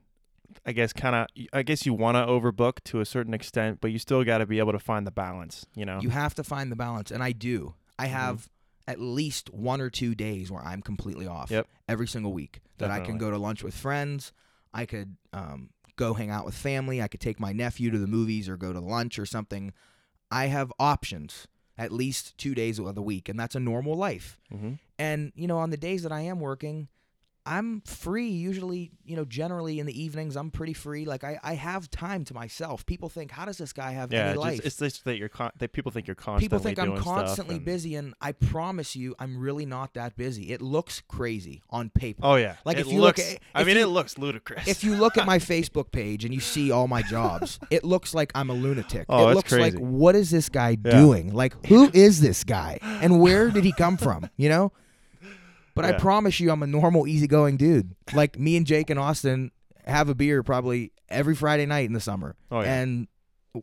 I 0.66 0.72
guess, 0.72 0.94
kind 0.94 1.16
of. 1.16 1.28
I 1.54 1.64
guess 1.64 1.86
you 1.86 1.94
want 1.94 2.16
to 2.18 2.22
overbook 2.26 2.84
to 2.86 3.00
a 3.00 3.06
certain 3.06 3.34
extent, 3.34 3.80
but 3.82 3.92
you 3.92 4.00
still 4.00 4.24
got 4.24 4.40
to 4.40 4.46
be 4.46 4.60
able 4.60 4.72
to 4.74 4.80
find 4.80 5.06
the 5.08 5.12
balance. 5.12 5.66
You 5.76 5.86
know. 5.86 6.00
You 6.02 6.10
have 6.10 6.34
to 6.36 6.44
find 6.44 6.72
the 6.72 6.76
balance, 6.76 7.12
and 7.12 7.24
I 7.24 7.32
do. 7.32 7.76
I 8.00 8.06
Mm-hmm. 8.08 8.14
have 8.16 8.50
at 8.88 9.00
least 9.00 9.50
one 9.54 9.80
or 9.80 9.90
two 9.90 10.14
days 10.16 10.52
where 10.52 10.62
I'm 10.64 10.82
completely 10.82 11.26
off 11.28 11.50
Yep. 11.52 11.68
every 11.88 12.08
single 12.08 12.34
week. 12.34 12.60
That 12.80 12.92
I 12.92 13.00
can 13.00 13.18
go 13.18 13.32
to 13.32 13.38
lunch 13.38 13.64
with 13.64 13.74
friends. 13.76 14.34
I 14.74 14.86
could 14.86 15.16
um, 15.32 15.70
go 15.96 16.14
hang 16.16 16.30
out 16.30 16.46
with 16.46 16.56
family. 16.56 17.02
I 17.02 17.08
could 17.08 17.22
take 17.22 17.40
my 17.40 17.54
nephew 17.54 17.92
to 17.92 17.98
the 17.98 18.08
movies 18.08 18.50
or 18.50 18.58
go 18.58 18.74
to 18.74 18.80
lunch 18.82 19.18
or 19.20 19.26
something. 19.26 19.72
I 20.32 20.48
have 20.48 20.74
options 20.80 21.48
at 21.78 21.92
least 21.92 22.38
two 22.38 22.54
days 22.54 22.78
of 22.80 22.94
the 22.96 23.02
week, 23.02 23.30
and 23.30 23.40
that's 23.40 23.56
a 23.56 23.60
normal 23.60 23.96
life. 23.96 24.38
hmm 24.52 24.74
And 25.00 25.32
you 25.36 25.48
know, 25.48 25.60
on 25.60 25.70
the 25.70 25.78
days 25.78 26.04
that 26.04 26.12
I 26.12 26.22
am 26.22 26.40
working, 26.40 26.88
I'm 27.46 27.82
free 27.82 28.30
usually, 28.30 28.92
you 29.06 29.16
know, 29.18 29.26
generally 29.26 29.80
in 29.80 29.86
the 29.86 30.02
evenings 30.02 30.38
I'm 30.38 30.50
pretty 30.50 30.72
free. 30.74 31.04
Like 31.06 31.24
I, 31.26 31.40
I 31.44 31.56
have 31.56 31.92
time 31.92 32.24
to 32.26 32.34
myself. 32.34 32.86
People 32.86 33.10
think, 33.10 33.32
how 33.32 33.44
does 33.46 33.58
this 33.58 33.74
guy 33.74 33.92
have 33.92 34.14
Yeah, 34.14 34.20
any 34.22 34.30
it's, 34.32 34.40
life? 34.40 34.56
just, 34.64 34.68
it's 34.68 34.78
just 34.96 35.06
that 35.06 35.18
you're 35.18 35.28
con- 35.30 35.52
that 35.58 35.74
people 35.74 35.92
think 35.92 36.08
you're 36.08 36.16
constantly 36.16 36.46
People 36.46 36.60
think 36.60 36.80
I'm 36.80 36.96
constantly 36.98 37.56
and- 37.58 37.66
busy 37.66 37.96
and 37.96 38.14
I 38.22 38.32
promise 38.32 38.96
you 38.96 39.14
I'm 39.20 39.38
really 39.38 39.66
not 39.66 39.94
that 39.96 40.16
busy. 40.16 40.52
It 40.52 40.62
looks 40.62 41.02
crazy 41.08 41.62
on 41.70 41.90
paper. 41.90 42.22
Oh 42.24 42.36
yeah, 42.36 42.56
Like, 42.64 42.78
It 42.78 42.82
if 42.82 42.88
you 42.88 43.02
look 43.02 43.18
looks, 43.18 43.34
at- 43.34 43.40
I 43.54 43.64
mean, 43.66 43.76
you- 43.76 43.84
it 43.84 43.88
looks 43.88 44.18
ludicrous. 44.18 44.68
if 44.68 44.84
you 44.84 44.96
look 44.96 45.18
at 45.18 45.26
my 45.26 45.40
Facebook 45.54 45.92
page 45.92 46.24
and 46.24 46.34
you 46.34 46.40
see 46.40 46.72
all 46.72 46.88
my 46.88 47.02
jobs, 47.02 47.60
it 47.70 47.84
looks 47.84 48.14
like 48.14 48.32
I'm 48.36 48.50
a 48.50 48.54
lunatic. 48.54 49.06
Oh, 49.10 49.28
it 49.30 49.36
looks 49.36 49.52
like 49.52 49.74
crazy. 49.74 49.78
what 49.84 50.16
is 50.16 50.30
this 50.32 50.48
guy 50.48 50.78
Yeah. 50.84 50.92
doing? 50.92 51.34
Like 51.34 51.66
who 51.68 51.92
is 51.94 52.22
this 52.22 52.44
guy? 52.46 52.80
And 52.82 53.20
where 53.20 53.50
did 53.52 53.66
he 53.66 53.74
come 53.74 53.98
from? 53.98 54.30
You 54.38 54.48
know? 54.50 54.72
But 55.76 55.86
I 55.86 55.94
promise 55.94 56.40
you 56.40 56.52
I'm 56.52 56.62
a 56.62 56.68
normal, 56.68 57.08
easygoing 57.08 57.58
dude. 57.58 57.96
Like 58.14 58.38
me 58.38 58.58
and 58.58 58.66
Jake 58.66 58.90
and 58.90 59.00
Austin 59.00 59.52
have 59.86 60.08
a 60.08 60.16
beer 60.16 60.44
probably 60.44 60.92
every 61.10 61.36
Friday 61.36 61.66
night 61.66 61.86
in 61.86 61.94
the 61.94 62.00
summer. 62.00 62.36
Oh, 62.52 62.62
yeah. 62.62 62.76
And 62.76 63.08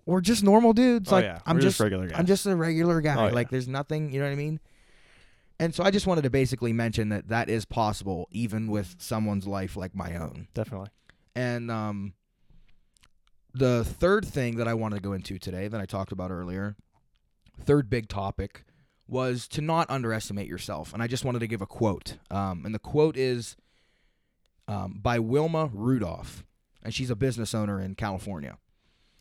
we're 0.06 0.20
just 0.20 0.42
normal 0.42 0.72
dudes. 0.72 1.12
Oh, 1.12 1.16
like 1.16 1.24
yeah. 1.24 1.38
I'm 1.46 1.56
just, 1.56 1.78
just 1.78 1.80
regular 1.80 2.08
guys. 2.08 2.18
I'm 2.18 2.26
just 2.26 2.46
a 2.46 2.56
regular 2.56 3.00
guy. 3.00 3.14
Oh, 3.16 3.26
yeah. 3.28 3.32
Like 3.32 3.50
there's 3.50 3.68
nothing, 3.68 4.12
you 4.12 4.20
know 4.20 4.26
what 4.26 4.32
I 4.32 4.36
mean? 4.36 4.60
And 5.60 5.74
so 5.74 5.84
I 5.84 5.90
just 5.90 6.06
wanted 6.06 6.22
to 6.22 6.30
basically 6.30 6.72
mention 6.72 7.10
that 7.10 7.28
that 7.28 7.48
is 7.50 7.64
possible 7.64 8.28
even 8.32 8.68
with 8.68 8.96
someone's 8.98 9.46
life 9.46 9.76
like 9.76 9.94
my 9.94 10.16
own. 10.16 10.48
definitely. 10.54 10.88
And 11.36 11.70
um, 11.70 12.14
the 13.54 13.84
third 13.84 14.24
thing 14.26 14.56
that 14.56 14.66
I 14.66 14.74
wanted 14.74 14.96
to 14.96 15.02
go 15.02 15.12
into 15.12 15.38
today 15.38 15.68
that 15.68 15.80
I 15.80 15.86
talked 15.86 16.12
about 16.12 16.30
earlier, 16.30 16.76
third 17.60 17.90
big 17.90 18.08
topic, 18.08 18.64
was 19.10 19.48
to 19.48 19.60
not 19.60 19.90
underestimate 19.90 20.46
yourself. 20.46 20.94
And 20.94 21.02
I 21.02 21.06
just 21.06 21.24
wanted 21.24 21.40
to 21.40 21.46
give 21.46 21.60
a 21.60 21.66
quote. 21.66 22.18
Um, 22.30 22.62
and 22.64 22.74
the 22.74 22.78
quote 22.78 23.16
is 23.16 23.56
um, 24.68 24.98
by 25.02 25.18
Wilma 25.18 25.70
Rudolph, 25.72 26.44
and 26.82 26.94
she's 26.94 27.10
a 27.10 27.16
business 27.16 27.54
owner 27.54 27.80
in 27.80 27.94
California. 27.96 28.56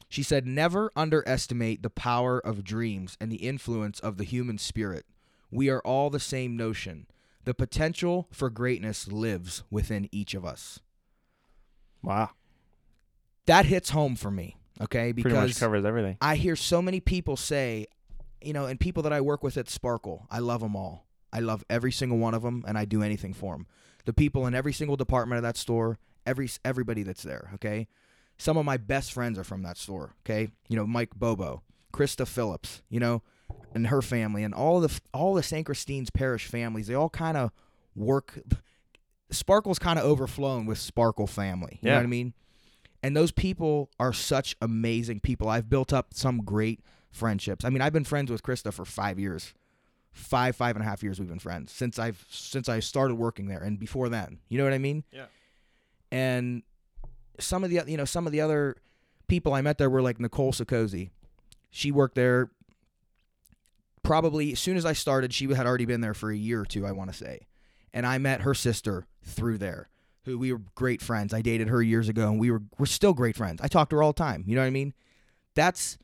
She 0.07 0.23
said, 0.23 0.45
Never 0.45 0.91
underestimate 0.95 1.81
the 1.83 1.89
power 1.89 2.39
of 2.39 2.63
dreams 2.63 3.17
and 3.19 3.31
the 3.31 3.37
influence 3.47 3.99
of 3.99 4.17
the 4.17 4.23
human 4.23 4.57
spirit. 4.57 5.05
We 5.51 5.69
are 5.69 5.81
all 5.81 6.09
the 6.09 6.19
same 6.19 6.55
notion. 6.55 7.07
The 7.45 7.53
potential 7.53 8.27
for 8.31 8.49
greatness 8.49 9.07
lives 9.07 9.63
within 9.71 10.07
each 10.11 10.33
of 10.35 10.45
us 10.45 10.79
Wow, 12.03 12.29
that 13.45 13.65
hits 13.65 13.89
home 13.89 14.15
for 14.15 14.29
me, 14.31 14.55
okay? 14.81 15.11
pretty 15.13 15.35
much 15.35 15.47
Because 15.47 15.59
covers 15.59 15.83
everything. 15.85 16.17
I 16.21 16.35
hear 16.35 16.55
so 16.55 16.81
many 16.81 16.99
people 16.99 17.35
say, 17.35 17.87
you 18.41 18.53
know, 18.53 18.65
and 18.65 18.79
people 18.79 19.03
that 19.03 19.13
I 19.13 19.21
work 19.21 19.43
with 19.43 19.57
at 19.57 19.69
Sparkle, 19.69 20.27
I 20.29 20.39
love 20.39 20.61
them 20.61 20.75
all. 20.75 21.05
I 21.31 21.39
love 21.39 21.63
every 21.69 21.91
single 21.91 22.17
one 22.17 22.33
of 22.33 22.41
them, 22.41 22.63
and 22.67 22.77
I 22.77 22.85
do 22.85 23.03
anything 23.03 23.33
for 23.33 23.55
them. 23.55 23.67
The 24.05 24.13
people 24.13 24.47
in 24.47 24.55
every 24.55 24.73
single 24.73 24.95
department 24.95 25.37
of 25.37 25.43
that 25.43 25.57
store, 25.57 25.99
every 26.25 26.49
everybody 26.65 27.03
that's 27.03 27.23
there, 27.23 27.51
okay? 27.55 27.87
Some 28.37 28.57
of 28.57 28.65
my 28.65 28.77
best 28.77 29.11
friends 29.11 29.37
are 29.37 29.43
from 29.43 29.63
that 29.63 29.77
store, 29.77 30.15
okay? 30.25 30.49
You 30.69 30.75
know, 30.75 30.87
Mike 30.87 31.15
Bobo, 31.15 31.61
Krista 31.93 32.27
Phillips, 32.27 32.81
you 32.89 32.99
know, 32.99 33.21
and 33.73 33.87
her 33.87 34.01
family, 34.01 34.43
and 34.43 34.53
all 34.53 34.79
the 34.79 34.99
all 35.13 35.33
the 35.33 35.43
St. 35.43 35.65
Christine's 35.65 36.09
Parish 36.09 36.47
families. 36.47 36.87
They 36.87 36.95
all 36.95 37.09
kind 37.09 37.37
of 37.37 37.51
work. 37.95 38.39
Sparkle's 39.31 39.79
kind 39.79 39.99
of 39.99 40.05
overflowing 40.05 40.65
with 40.65 40.79
Sparkle 40.79 41.27
family. 41.27 41.79
You 41.81 41.89
know 41.89 41.97
what 41.97 42.03
I 42.03 42.07
mean? 42.07 42.33
And 43.03 43.15
those 43.15 43.31
people 43.31 43.89
are 43.99 44.11
such 44.11 44.55
amazing 44.61 45.19
people. 45.19 45.47
I've 45.47 45.69
built 45.69 45.93
up 45.93 46.13
some 46.13 46.43
great 46.43 46.81
friendships. 47.11 47.65
I 47.65 47.69
mean, 47.69 47.81
I've 47.81 47.93
been 47.93 48.03
friends 48.03 48.31
with 48.31 48.43
Krista 48.43 48.73
for 48.73 48.85
five 48.85 49.19
years, 49.19 49.53
five 50.11 50.55
five 50.55 50.75
and 50.75 50.83
a 50.83 50.87
half 50.87 51.03
years. 51.03 51.19
We've 51.19 51.29
been 51.29 51.39
friends 51.39 51.71
since 51.71 51.99
I've 51.99 52.25
since 52.29 52.69
I 52.69 52.79
started 52.79 53.15
working 53.15 53.47
there, 53.47 53.59
and 53.59 53.79
before 53.79 54.09
then. 54.09 54.39
You 54.49 54.57
know 54.57 54.63
what 54.63 54.73
I 54.73 54.77
mean? 54.77 55.03
Yeah. 55.11 55.25
And 56.11 56.63
some 57.39 57.63
of 57.63 57.69
the 57.69 57.81
you 57.87 57.97
know 57.97 58.05
some 58.05 58.25
of 58.25 58.31
the 58.31 58.41
other 58.41 58.75
people 59.27 59.53
I 59.53 59.61
met 59.61 59.77
there 59.77 59.89
were 59.89 60.01
like 60.01 60.19
Nicole 60.19 60.53
Sikozy. 60.53 61.09
She 61.69 61.91
worked 61.91 62.15
there. 62.15 62.49
Probably 64.01 64.53
as 64.53 64.59
soon 64.59 64.77
as 64.77 64.85
I 64.85 64.93
started, 64.93 65.33
she 65.33 65.53
had 65.53 65.67
already 65.67 65.85
been 65.85 66.01
there 66.01 66.13
for 66.13 66.31
a 66.31 66.35
year 66.35 66.61
or 66.61 66.65
two. 66.65 66.85
I 66.85 66.91
want 66.91 67.11
to 67.11 67.17
say, 67.17 67.47
and 67.93 68.05
I 68.05 68.17
met 68.17 68.41
her 68.41 68.53
sister 68.53 69.05
through 69.23 69.57
there 69.57 69.89
who 70.25 70.37
we 70.37 70.53
were 70.53 70.61
great 70.75 71.01
friends. 71.01 71.33
I 71.33 71.41
dated 71.41 71.69
her 71.69 71.81
years 71.81 72.09
ago, 72.09 72.29
and 72.29 72.39
we 72.39 72.51
were 72.51 72.61
we're 72.77 72.85
still 72.85 73.13
great 73.13 73.35
friends. 73.35 73.59
I 73.61 73.67
talk 73.67 73.89
to 73.89 73.97
her 73.97 74.03
all 74.03 74.13
the 74.13 74.17
time. 74.17 74.43
You 74.47 74.55
know 74.55 74.61
what 74.61 74.67
I 74.67 74.71
mean? 74.71 74.93
That's 75.55 75.97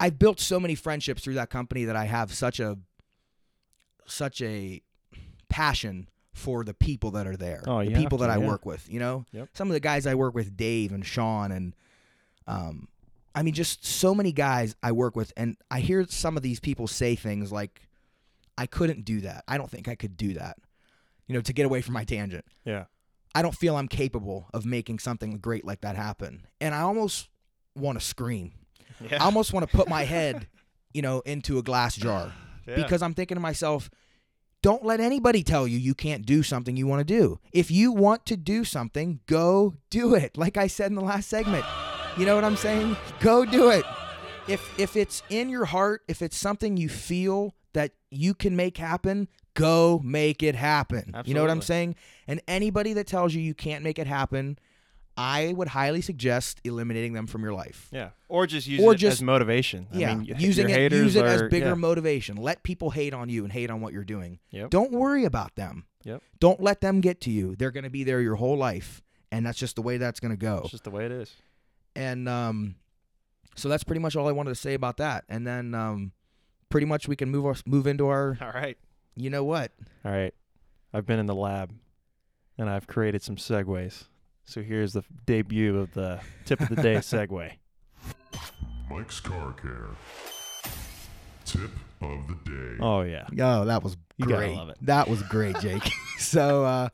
I've 0.00 0.18
built 0.18 0.38
so 0.40 0.60
many 0.60 0.74
friendships 0.74 1.22
through 1.22 1.34
that 1.34 1.50
company 1.50 1.84
that 1.84 1.96
I 1.96 2.04
have 2.04 2.32
such 2.32 2.60
a 2.60 2.78
such 4.06 4.40
a 4.42 4.80
passion 5.48 6.08
for 6.32 6.62
the 6.64 6.74
people 6.74 7.10
that 7.12 7.26
are 7.26 7.36
there, 7.36 7.62
Oh, 7.66 7.84
the 7.84 7.90
have 7.90 8.00
people 8.00 8.18
that 8.18 8.30
I 8.30 8.36
yeah. 8.38 8.46
work 8.46 8.64
with. 8.64 8.88
You 8.90 9.00
know, 9.00 9.24
Yep. 9.32 9.48
some 9.54 9.68
of 9.68 9.74
the 9.74 9.80
guys 9.80 10.06
I 10.06 10.14
work 10.14 10.34
with, 10.34 10.56
Dave 10.56 10.92
and 10.92 11.04
Sean, 11.04 11.50
and 11.50 11.74
um, 12.46 12.88
I 13.34 13.42
mean, 13.42 13.54
just 13.54 13.84
so 13.84 14.14
many 14.14 14.32
guys 14.32 14.74
I 14.82 14.92
work 14.92 15.16
with, 15.16 15.32
and 15.36 15.56
I 15.70 15.80
hear 15.80 16.06
some 16.08 16.36
of 16.36 16.42
these 16.42 16.60
people 16.60 16.86
say 16.86 17.14
things 17.14 17.52
like, 17.52 17.82
"I 18.56 18.66
couldn't 18.66 19.04
do 19.04 19.20
that. 19.22 19.44
I 19.48 19.58
don't 19.58 19.70
think 19.70 19.88
I 19.88 19.94
could 19.94 20.16
do 20.16 20.34
that." 20.34 20.56
You 21.26 21.34
know, 21.34 21.40
to 21.42 21.52
get 21.52 21.66
away 21.66 21.82
from 21.82 21.94
my 21.94 22.04
tangent. 22.04 22.44
Yeah. 22.64 22.84
I 23.34 23.42
don't 23.42 23.54
feel 23.54 23.76
I'm 23.76 23.88
capable 23.88 24.48
of 24.54 24.64
making 24.64 25.00
something 25.00 25.38
great 25.38 25.64
like 25.64 25.82
that 25.82 25.94
happen. 25.96 26.46
And 26.60 26.74
I 26.74 26.80
almost 26.80 27.28
want 27.76 28.00
to 28.00 28.04
scream. 28.04 28.52
Yeah. 29.00 29.22
I 29.22 29.24
almost 29.26 29.52
want 29.52 29.68
to 29.70 29.76
put 29.76 29.88
my 29.88 30.04
head, 30.04 30.46
you 30.92 31.02
know, 31.02 31.20
into 31.20 31.58
a 31.58 31.62
glass 31.62 31.96
jar 31.96 32.32
Yeah. 32.66 32.76
because 32.76 33.02
I'm 33.02 33.14
thinking 33.14 33.36
to 33.36 33.40
myself, 33.40 33.90
don't 34.60 34.84
let 34.84 35.00
anybody 35.00 35.42
tell 35.42 35.68
you 35.68 35.78
you 35.78 35.94
can't 35.94 36.26
do 36.26 36.42
something 36.42 36.76
you 36.76 36.86
want 36.86 37.00
to 37.00 37.04
do. 37.04 37.38
If 37.52 37.70
you 37.70 37.92
want 37.92 38.26
to 38.26 38.36
do 38.36 38.64
something, 38.64 39.20
go 39.26 39.74
do 39.88 40.14
it. 40.14 40.36
Like 40.36 40.56
I 40.56 40.66
said 40.66 40.90
in 40.90 40.96
the 40.96 41.00
last 41.02 41.28
segment. 41.28 41.64
You 42.16 42.26
know 42.26 42.34
what 42.34 42.44
I'm 42.44 42.56
saying? 42.56 42.96
Go 43.20 43.44
do 43.44 43.70
it. 43.70 43.84
If 44.48 44.78
if 44.78 44.96
it's 44.96 45.22
in 45.30 45.48
your 45.48 45.66
heart, 45.66 46.02
if 46.08 46.22
it's 46.22 46.36
something 46.36 46.76
you 46.76 46.88
feel 46.88 47.54
that 47.74 47.92
you 48.10 48.34
can 48.34 48.56
make 48.56 48.76
happen, 48.78 49.28
go 49.54 50.00
make 50.02 50.42
it 50.42 50.54
happen. 50.56 51.14
You 51.24 51.34
know 51.34 51.42
what 51.42 51.50
I'm 51.50 51.62
saying? 51.62 51.94
And 52.26 52.40
anybody 52.48 52.92
that 52.94 53.06
tells 53.06 53.34
you 53.34 53.40
you 53.42 53.54
can't 53.54 53.84
make 53.84 53.98
it 53.98 54.06
happen, 54.06 54.58
I 55.18 55.52
would 55.56 55.68
highly 55.68 56.00
suggest 56.00 56.60
eliminating 56.62 57.12
them 57.12 57.26
from 57.26 57.42
your 57.42 57.52
life. 57.52 57.88
yeah. 57.90 58.10
Or 58.28 58.46
just 58.46 58.66
use 58.66 58.80
Or 58.80 58.92
it 58.92 58.96
just- 58.98 59.18
as 59.18 59.22
motivation. 59.22 59.88
Yeah, 59.92 60.12
I 60.12 60.14
mean, 60.14 60.36
using 60.38 60.70
it, 60.70 60.92
use 60.92 61.16
it 61.16 61.24
as 61.24 61.42
bigger 61.50 61.66
yeah. 61.68 61.74
motivation. 61.74 62.36
Let 62.36 62.62
people 62.62 62.90
hate 62.90 63.12
on 63.12 63.28
you 63.28 63.42
and 63.42 63.52
hate 63.52 63.68
on 63.70 63.80
what 63.80 63.92
you're 63.92 64.04
doing. 64.04 64.38
Yep. 64.50 64.70
Don't 64.70 64.92
worry 64.92 65.24
about 65.24 65.56
them. 65.56 65.86
Yep. 66.04 66.22
Don't 66.38 66.60
let 66.62 66.80
them 66.80 67.00
get 67.00 67.20
to 67.22 67.30
you. 67.30 67.56
They're 67.56 67.72
going 67.72 67.84
to 67.84 67.90
be 67.90 68.04
there 68.04 68.20
your 68.20 68.36
whole 68.36 68.56
life, 68.56 69.02
and 69.32 69.44
that's 69.44 69.58
just 69.58 69.74
the 69.76 69.82
way 69.82 69.96
that's 69.96 70.20
going 70.20 70.30
to 70.30 70.36
go. 70.38 70.58
It's 70.62 70.70
just 70.70 70.84
the 70.84 70.90
way 70.90 71.04
it 71.04 71.12
is. 71.12 71.34
And 71.96 72.28
um, 72.28 72.76
so 73.56 73.68
that's 73.68 73.82
pretty 73.82 74.00
much 74.00 74.14
all 74.14 74.28
I 74.28 74.32
wanted 74.32 74.50
to 74.50 74.54
say 74.54 74.74
about 74.74 74.98
that. 74.98 75.24
And 75.28 75.44
then 75.44 75.74
um, 75.74 76.12
pretty 76.68 76.86
much 76.86 77.08
we 77.08 77.16
can 77.16 77.28
move 77.30 77.44
our, 77.44 77.56
move 77.66 77.86
into 77.88 78.06
our. 78.06 78.38
All 78.40 78.52
right. 78.52 78.78
You 79.16 79.30
know 79.30 79.42
what? 79.42 79.72
All 80.04 80.12
right. 80.12 80.32
I've 80.94 81.06
been 81.06 81.18
in 81.18 81.26
the 81.26 81.34
lab 81.34 81.74
and 82.56 82.70
I've 82.70 82.86
created 82.86 83.22
some 83.22 83.34
segues. 83.36 84.04
So 84.48 84.62
here's 84.62 84.94
the 84.94 85.02
debut 85.26 85.78
of 85.78 85.92
the 85.92 86.20
tip 86.46 86.58
of 86.62 86.70
the 86.70 86.76
day 86.76 86.94
segue. 86.96 87.52
Mike's 88.88 89.20
Car 89.20 89.52
Care. 89.52 89.88
Tip 91.44 91.70
of 92.00 92.26
the 92.28 92.50
day. 92.50 92.76
Oh 92.80 93.02
yeah. 93.02 93.26
Oh, 93.40 93.66
that 93.66 93.82
was 93.82 93.98
You 94.16 94.24
gotta 94.24 94.46
great. 94.46 94.56
love 94.56 94.70
it. 94.70 94.78
That 94.80 95.06
was 95.06 95.22
great, 95.24 95.58
Jake. 95.60 95.82
so 96.18 96.64
uh, 96.64 96.88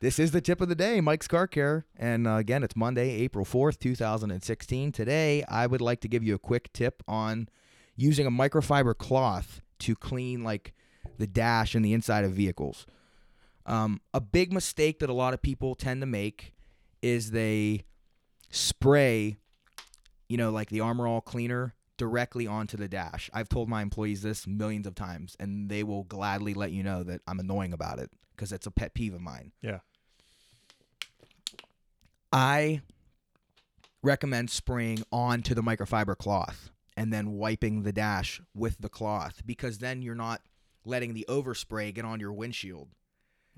this 0.00 0.18
is 0.18 0.30
the 0.30 0.40
tip 0.40 0.62
of 0.62 0.70
the 0.70 0.74
day, 0.74 1.02
Mike's 1.02 1.28
Car 1.28 1.46
Care, 1.46 1.84
and 1.98 2.26
uh, 2.26 2.36
again, 2.36 2.62
it's 2.62 2.74
Monday, 2.74 3.10
April 3.10 3.44
fourth, 3.44 3.78
two 3.78 3.94
thousand 3.94 4.30
and 4.30 4.42
sixteen. 4.42 4.90
Today, 4.90 5.44
I 5.46 5.66
would 5.66 5.82
like 5.82 6.00
to 6.00 6.08
give 6.08 6.24
you 6.24 6.34
a 6.34 6.38
quick 6.38 6.72
tip 6.72 7.02
on 7.06 7.50
using 7.96 8.26
a 8.26 8.30
microfiber 8.30 8.96
cloth 8.96 9.60
to 9.80 9.94
clean 9.94 10.42
like 10.42 10.72
the 11.18 11.26
dash 11.26 11.74
and 11.74 11.84
the 11.84 11.92
inside 11.92 12.24
of 12.24 12.32
vehicles. 12.32 12.86
Um, 13.66 14.00
a 14.14 14.22
big 14.22 14.54
mistake 14.54 15.00
that 15.00 15.10
a 15.10 15.14
lot 15.14 15.34
of 15.34 15.42
people 15.42 15.74
tend 15.74 16.00
to 16.00 16.06
make 16.06 16.53
is 17.04 17.32
they 17.32 17.84
spray, 18.50 19.36
you 20.26 20.38
know, 20.38 20.50
like 20.50 20.70
the 20.70 20.80
Armor 20.80 21.06
All 21.06 21.20
cleaner 21.20 21.74
directly 21.98 22.46
onto 22.46 22.78
the 22.78 22.88
dash. 22.88 23.28
I've 23.34 23.50
told 23.50 23.68
my 23.68 23.82
employees 23.82 24.22
this 24.22 24.46
millions 24.46 24.86
of 24.86 24.94
times, 24.94 25.36
and 25.38 25.68
they 25.68 25.82
will 25.82 26.04
gladly 26.04 26.54
let 26.54 26.72
you 26.72 26.82
know 26.82 27.02
that 27.02 27.20
I'm 27.28 27.38
annoying 27.38 27.74
about 27.74 27.98
it 27.98 28.10
because 28.34 28.52
it's 28.52 28.66
a 28.66 28.70
pet 28.70 28.94
peeve 28.94 29.12
of 29.12 29.20
mine. 29.20 29.52
Yeah. 29.60 29.80
I 32.32 32.80
recommend 34.02 34.50
spraying 34.50 35.04
onto 35.12 35.54
the 35.54 35.62
microfiber 35.62 36.16
cloth 36.16 36.70
and 36.96 37.12
then 37.12 37.32
wiping 37.32 37.82
the 37.82 37.92
dash 37.92 38.40
with 38.54 38.78
the 38.80 38.88
cloth 38.88 39.42
because 39.44 39.78
then 39.78 40.00
you're 40.00 40.14
not 40.14 40.40
letting 40.86 41.12
the 41.12 41.26
overspray 41.28 41.94
get 41.94 42.04
on 42.06 42.18
your 42.18 42.32
windshield. 42.32 42.88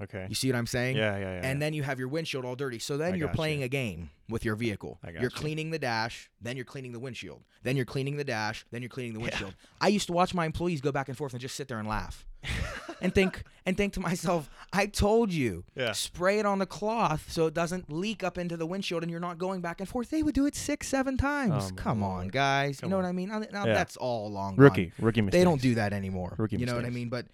Okay. 0.02 0.26
You 0.28 0.34
see 0.34 0.50
what 0.50 0.58
I'm 0.58 0.66
saying? 0.66 0.96
Yeah, 0.96 1.16
yeah, 1.16 1.40
yeah. 1.40 1.48
and 1.48 1.60
then 1.60 1.72
you 1.72 1.82
have 1.82 1.98
your 1.98 2.08
windshield 2.08 2.44
all 2.44 2.54
dirty. 2.54 2.78
So 2.78 2.96
then 2.98 3.14
I 3.14 3.16
you're 3.16 3.28
playing 3.28 3.62
a 3.62 3.68
game 3.68 4.10
with 4.28 4.44
your 4.44 4.54
vehicle. 4.54 4.98
I 5.02 5.12
got 5.12 5.22
You're 5.22 5.30
cleaning 5.30 5.70
the 5.70 5.78
dash, 5.78 6.30
then 6.40 6.56
you're 6.56 6.66
cleaning 6.66 6.92
the 6.92 6.98
windshield, 6.98 7.42
then 7.62 7.76
you're 7.76 7.86
cleaning 7.86 8.16
the 8.16 8.24
dash, 8.24 8.66
then 8.70 8.82
you're 8.82 8.88
cleaning 8.90 9.14
the 9.14 9.20
Yeah. 9.20 9.24
windshield. 9.26 9.54
I 9.80 9.88
used 9.88 10.06
to 10.08 10.12
watch 10.12 10.34
my 10.34 10.44
employees 10.44 10.80
go 10.82 10.92
back 10.92 11.08
and 11.08 11.16
forth 11.16 11.32
and 11.32 11.40
just 11.40 11.56
sit 11.56 11.68
there 11.68 11.78
and 11.78 11.88
laugh. 11.88 12.26
and 13.00 13.14
think 13.14 13.42
and 13.64 13.76
think 13.76 13.94
to 13.94 14.00
myself, 14.00 14.50
I 14.72 14.86
told 14.86 15.32
you, 15.32 15.64
Yeah. 15.74 15.92
spray 15.92 16.38
it 16.38 16.46
on 16.46 16.58
the 16.58 16.66
cloth 16.66 17.30
so 17.32 17.46
it 17.46 17.54
doesn't 17.54 17.90
leak 17.90 18.22
up 18.22 18.36
into 18.38 18.56
the 18.56 18.66
windshield 18.66 19.02
and 19.02 19.10
you're 19.10 19.18
not 19.20 19.38
going 19.38 19.60
back 19.62 19.80
and 19.80 19.88
forth. 19.88 20.10
They 20.10 20.22
would 20.22 20.34
do 20.34 20.44
it 20.46 20.54
six, 20.54 20.88
seven 20.88 21.16
times. 21.16 21.64
Oh, 21.68 21.70
my 21.74 21.82
Come 21.82 22.02
on, 22.02 22.28
guys. 22.28 22.80
Come 22.80 22.88
you 22.88 22.90
know 22.90 22.98
on. 22.98 23.04
what 23.04 23.08
I 23.08 23.12
mean? 23.12 23.28
Now, 23.30 23.38
now 23.50 23.66
Yeah. 23.66 23.72
that's 23.74 23.96
all 23.96 24.30
long 24.30 24.56
gone. 24.56 24.64
Rookie, 24.64 24.92
rookie 24.98 25.22
mistake. 25.22 25.40
They 25.40 25.44
don't 25.44 25.60
do 25.62 25.74
that 25.76 25.92
anymore. 25.94 26.34
Rookie 26.36 26.58
you 26.58 26.66
know 26.66 26.76
what 26.76 26.84
I 26.84 26.90
mean? 26.90 27.08
But 27.08 27.26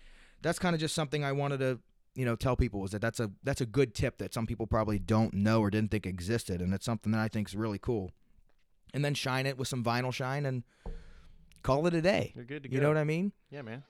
that's 0.43 0.59
kind 0.61 0.75
of 0.75 0.81
just 0.81 0.95
something 0.95 1.25
I 1.25 1.33
wanted 1.33 1.59
to, 1.59 1.79
you 2.15 2.25
know, 2.25 2.37
tell 2.37 2.57
people 2.57 2.85
is 2.85 2.91
that 2.91 3.01
that's 3.01 3.21
a 3.21 3.31
that's 3.43 3.61
a 3.61 3.67
good 3.67 3.95
tip 3.95 4.19
that 4.19 4.35
some 4.35 4.47
people 4.47 4.67
probably 4.67 4.99
don't 4.99 5.33
know 5.35 5.61
or 5.61 5.71
didn't 5.71 5.91
think 5.91 6.07
existed, 6.07 6.61
and 6.61 6.75
it's 6.75 6.85
something 6.85 7.13
that 7.13 7.21
I 7.21 7.29
think 7.29 7.49
is 7.49 7.55
really 7.57 7.79
cool. 7.79 8.11
And 8.95 9.05
then 9.05 9.15
shine 9.15 9.47
it 9.47 9.57
with 9.57 9.69
some 9.69 9.83
vinyl 9.83 10.13
shine 10.13 10.45
and 10.45 10.63
call 11.63 11.87
it 11.87 11.95
a 11.95 12.03
day. 12.03 12.33
You're 12.37 12.45
good 12.45 12.63
to 12.65 12.69
go. 12.69 12.75
You 12.75 12.81
know 12.83 12.89
what 12.89 12.99
I 12.99 13.05
mean? 13.05 13.33
Yeah, 13.51 13.63
man. 13.63 13.83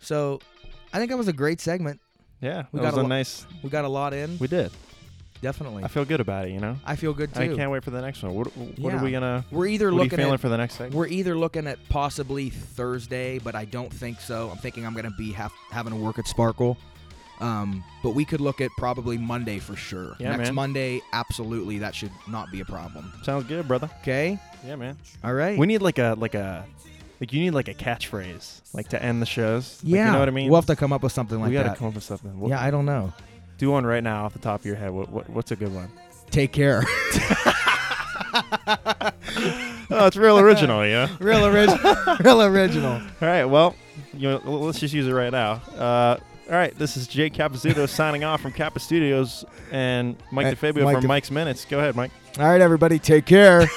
So, 0.00 0.40
I 0.92 0.98
think 0.98 1.10
that 1.10 1.16
was 1.18 1.28
a 1.28 1.32
great 1.32 1.60
segment. 1.60 2.00
Yeah, 2.40 2.64
We 2.72 2.78
that 2.80 2.84
got 2.84 2.92
was 2.94 2.98
a 2.98 3.02
lo- 3.02 3.08
nice. 3.08 3.46
We 3.62 3.70
got 3.70 3.84
a 3.84 3.88
lot 3.88 4.12
in. 4.14 4.38
We 4.38 4.46
did. 4.46 4.70
Definitely. 5.42 5.84
I 5.84 5.88
feel 5.88 6.04
good 6.06 6.20
about 6.20 6.46
it. 6.46 6.52
You 6.52 6.60
know. 6.60 6.76
I 6.86 6.96
feel 6.96 7.12
good 7.12 7.34
too. 7.34 7.40
I 7.42 7.48
can't 7.48 7.70
wait 7.70 7.84
for 7.84 7.90
the 7.90 8.00
next 8.00 8.22
one. 8.22 8.34
What, 8.34 8.56
what 8.56 8.78
Yeah. 8.78 8.98
are 9.00 9.04
we 9.04 9.10
gonna? 9.10 9.44
We're 9.50 9.66
either 9.66 9.86
What 9.86 9.90
are 9.90 9.92
you 9.96 10.02
looking 10.04 10.16
feeling 10.18 10.34
at 10.34 10.40
for 10.40 10.48
the 10.48 10.56
next 10.56 10.74
segment? 10.74 10.94
we're 10.94 11.06
either 11.08 11.36
looking 11.36 11.66
at 11.66 11.78
possibly 11.90 12.48
Thursday, 12.48 13.38
but 13.38 13.54
I 13.54 13.66
don't 13.66 13.92
think 13.92 14.20
so. 14.20 14.48
I'm 14.50 14.56
thinking 14.58 14.86
I'm 14.86 14.94
gonna 14.94 15.10
be 15.18 15.32
have, 15.32 15.52
having 15.70 15.92
to 15.92 15.98
work 15.98 16.18
at 16.18 16.26
Sparkle. 16.26 16.78
Um, 17.40 17.84
but 18.02 18.10
we 18.10 18.24
could 18.24 18.40
look 18.40 18.60
at 18.60 18.70
probably 18.76 19.18
Monday 19.18 19.58
for 19.58 19.76
sure. 19.76 20.16
Yeah, 20.18 20.36
Next 20.36 20.48
man. 20.48 20.54
Monday, 20.54 21.02
absolutely, 21.12 21.78
that 21.78 21.94
should 21.94 22.12
not 22.28 22.50
be 22.50 22.60
a 22.60 22.64
problem. 22.64 23.12
Sounds 23.22 23.44
good, 23.44 23.68
brother. 23.68 23.90
Okay. 24.00 24.38
Yeah, 24.64 24.76
man. 24.76 24.96
All 25.22 25.34
right. 25.34 25.58
We 25.58 25.66
need 25.66 25.82
like 25.82 25.98
a 25.98 26.14
like 26.18 26.34
a 26.34 26.64
like 27.20 27.32
you 27.32 27.40
need 27.40 27.50
like 27.52 27.68
a 27.68 27.74
catchphrase 27.74 28.60
like 28.72 28.88
to 28.88 29.02
end 29.02 29.20
the 29.20 29.26
shows. 29.26 29.80
Like, 29.82 29.92
yeah. 29.92 30.06
you 30.06 30.12
know 30.12 30.18
what 30.18 30.28
I 30.28 30.32
mean? 30.32 30.50
We'll 30.50 30.60
have 30.60 30.66
to 30.66 30.76
come 30.76 30.92
up 30.92 31.02
with 31.02 31.12
something 31.12 31.38
like 31.40 31.48
we 31.48 31.54
gotta 31.54 31.70
that. 31.70 31.78
come 31.78 31.88
up 31.88 31.94
with 31.94 32.04
something. 32.04 32.38
We'll 32.38 32.50
yeah, 32.50 32.62
I 32.62 32.70
don't 32.70 32.86
know. 32.86 33.12
do 33.58 33.70
one 33.70 33.84
right 33.84 34.02
now 34.02 34.24
off 34.24 34.32
the 34.32 34.38
top 34.38 34.60
of 34.60 34.66
your 34.66 34.76
head. 34.76 34.90
What, 34.90 35.10
what 35.10 35.28
what's 35.30 35.50
a 35.50 35.56
good 35.56 35.74
one? 35.74 35.90
Take 36.30 36.52
care. 36.52 36.84
Oh, 39.88 40.06
it's 40.06 40.16
real 40.16 40.38
original, 40.38 40.84
yeah. 40.86 41.08
real 41.20 41.46
original. 41.46 42.16
real 42.20 42.42
original. 42.42 42.92
All 42.94 43.02
right, 43.20 43.44
well, 43.44 43.76
you 44.14 44.28
know, 44.28 44.40
let's 44.44 44.80
just 44.80 44.92
use 44.92 45.06
it 45.06 45.12
right 45.12 45.30
now. 45.30 45.52
Uh, 45.76 46.16
all 46.48 46.54
right, 46.54 46.76
this 46.78 46.96
is 46.96 47.06
Jake 47.08 47.32
Capizzuto 47.34 47.88
signing 47.88 48.22
off 48.24 48.40
from 48.40 48.52
Kappa 48.52 48.78
Studios 48.80 49.44
and 49.72 50.16
Mike 50.30 50.46
Uh, 50.46 50.50
DeFabio 50.52 50.84
Mike 50.84 50.94
from 50.94 51.02
De- 51.02 51.08
Mike's 51.08 51.30
Minutes. 51.30 51.64
Go 51.64 51.78
ahead, 51.78 51.96
Mike. 51.96 52.12
All 52.38 52.46
right, 52.48 52.60
everybody, 52.60 52.98
take 52.98 53.26
care. 53.26 53.66